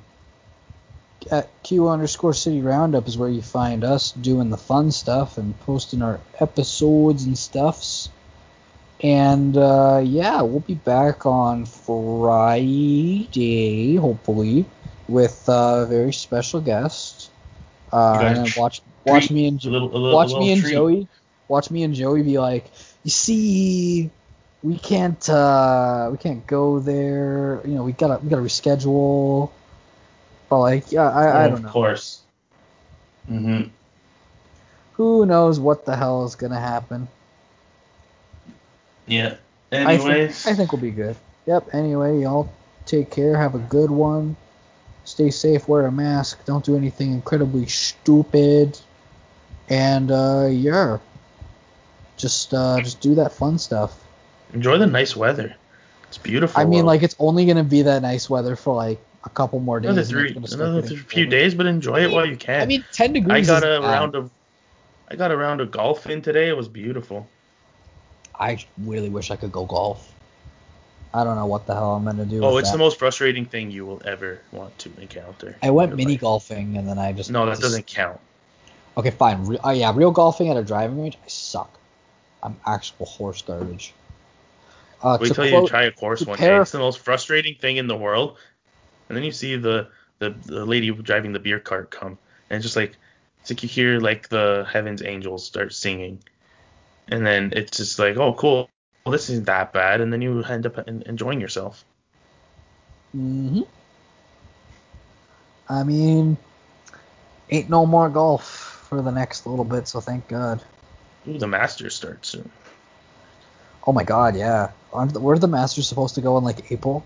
[1.31, 5.57] At Q underscore city roundup is where you find us doing the fun stuff and
[5.61, 8.09] posting our episodes and stuffs.
[9.01, 11.65] And uh, yeah, we'll be back on
[12.73, 14.65] Friday, hopefully,
[15.07, 17.29] with a very special guest.
[17.91, 20.73] Uh, and watch watch me and Jo- little- little- watch me and treat.
[20.73, 21.07] Joey
[21.47, 22.65] watch me and Joey be like,
[23.03, 24.09] you see,
[24.63, 27.61] we can't uh, we can't go there.
[27.65, 29.51] You know, we gotta we gotta reschedule.
[30.49, 31.73] But like, yeah, I, I Oh, don't Of know.
[31.73, 32.21] course.
[33.27, 33.63] hmm
[34.93, 37.07] Who knows what the hell is gonna happen?
[39.07, 39.35] Yeah.
[39.85, 40.45] I Anyways.
[40.45, 41.15] think I think we'll be good.
[41.45, 41.73] Yep.
[41.73, 42.49] Anyway, y'all
[42.85, 43.37] take care.
[43.37, 44.35] Have a good one.
[45.05, 45.67] Stay safe.
[45.67, 46.45] Wear a mask.
[46.45, 48.79] Don't do anything incredibly stupid.
[49.69, 50.99] And uh, yeah,
[52.17, 54.02] just uh, just do that fun stuff.
[54.53, 55.55] Enjoy the nice weather.
[56.07, 56.61] It's beautiful.
[56.61, 56.85] I mean, out.
[56.85, 59.91] like it's only gonna be that nice weather for like a couple more days.
[59.91, 62.61] another three, another getting few days, but enjoy it while you can.
[62.61, 63.49] I mean, 10 degrees.
[63.49, 63.91] I got a isn't bad.
[63.91, 64.31] round of,
[65.09, 66.49] I got a round of golf in today.
[66.49, 67.27] It was beautiful.
[68.39, 70.11] I really wish I could go golf.
[71.13, 72.43] I don't know what the hell I'm gonna do.
[72.43, 72.77] Oh, with it's that.
[72.77, 75.55] the most frustrating thing you will ever want to encounter.
[75.61, 76.21] I went mini life.
[76.21, 78.19] golfing and then I just No, that just- doesn't count.
[78.97, 79.45] Okay, fine.
[79.45, 81.17] Re- oh yeah, real golfing at a driving range.
[81.23, 81.79] I suck.
[82.43, 83.93] I'm actual horse garbage.
[85.03, 86.55] Uh, Wait to till you quote- try a course to one day.
[86.55, 88.37] It's the most frustrating thing in the world.
[89.09, 89.89] And then you see the,
[90.19, 92.17] the, the lady driving the beer cart come,
[92.49, 92.97] and it's just like
[93.41, 96.19] it's like you hear like the heavens angels start singing,
[97.09, 98.69] and then it's just like oh cool,
[99.05, 101.83] well this isn't that bad, and then you end up enjoying yourself.
[103.11, 103.61] hmm
[105.69, 106.37] I mean,
[107.49, 110.63] ain't no more golf for the next little bit, so thank God.
[111.27, 112.49] Ooh, the Masters starts soon.
[113.85, 114.71] Oh my God, yeah.
[114.93, 117.05] Aren't the, were the Masters supposed to go in like April?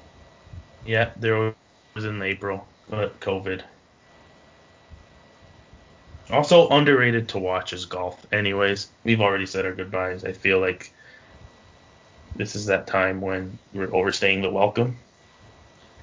[0.85, 1.53] Yeah, there
[1.95, 3.61] was in April, but COVID.
[6.29, 8.25] Also underrated to watch is golf.
[8.33, 10.25] Anyways, we've already said our goodbyes.
[10.25, 10.91] I feel like
[12.35, 14.97] this is that time when we're overstaying the welcome.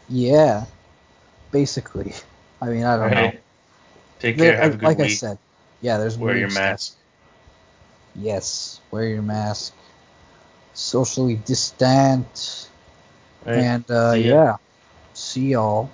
[0.09, 0.65] Yeah,
[1.51, 2.15] basically.
[2.63, 3.35] I mean, I don't Right?
[3.35, 3.41] know.
[4.19, 4.63] Take There- care.
[4.63, 5.39] Have a good like I said,
[5.83, 5.99] yeah.
[5.99, 6.63] There's Wear your stuff.
[6.63, 6.95] mask.
[8.17, 9.75] Yes, wear your mask.
[10.75, 12.69] Socially distant.
[13.47, 13.57] Right.
[13.59, 14.57] And uh, yeah,
[15.15, 15.91] see y'all.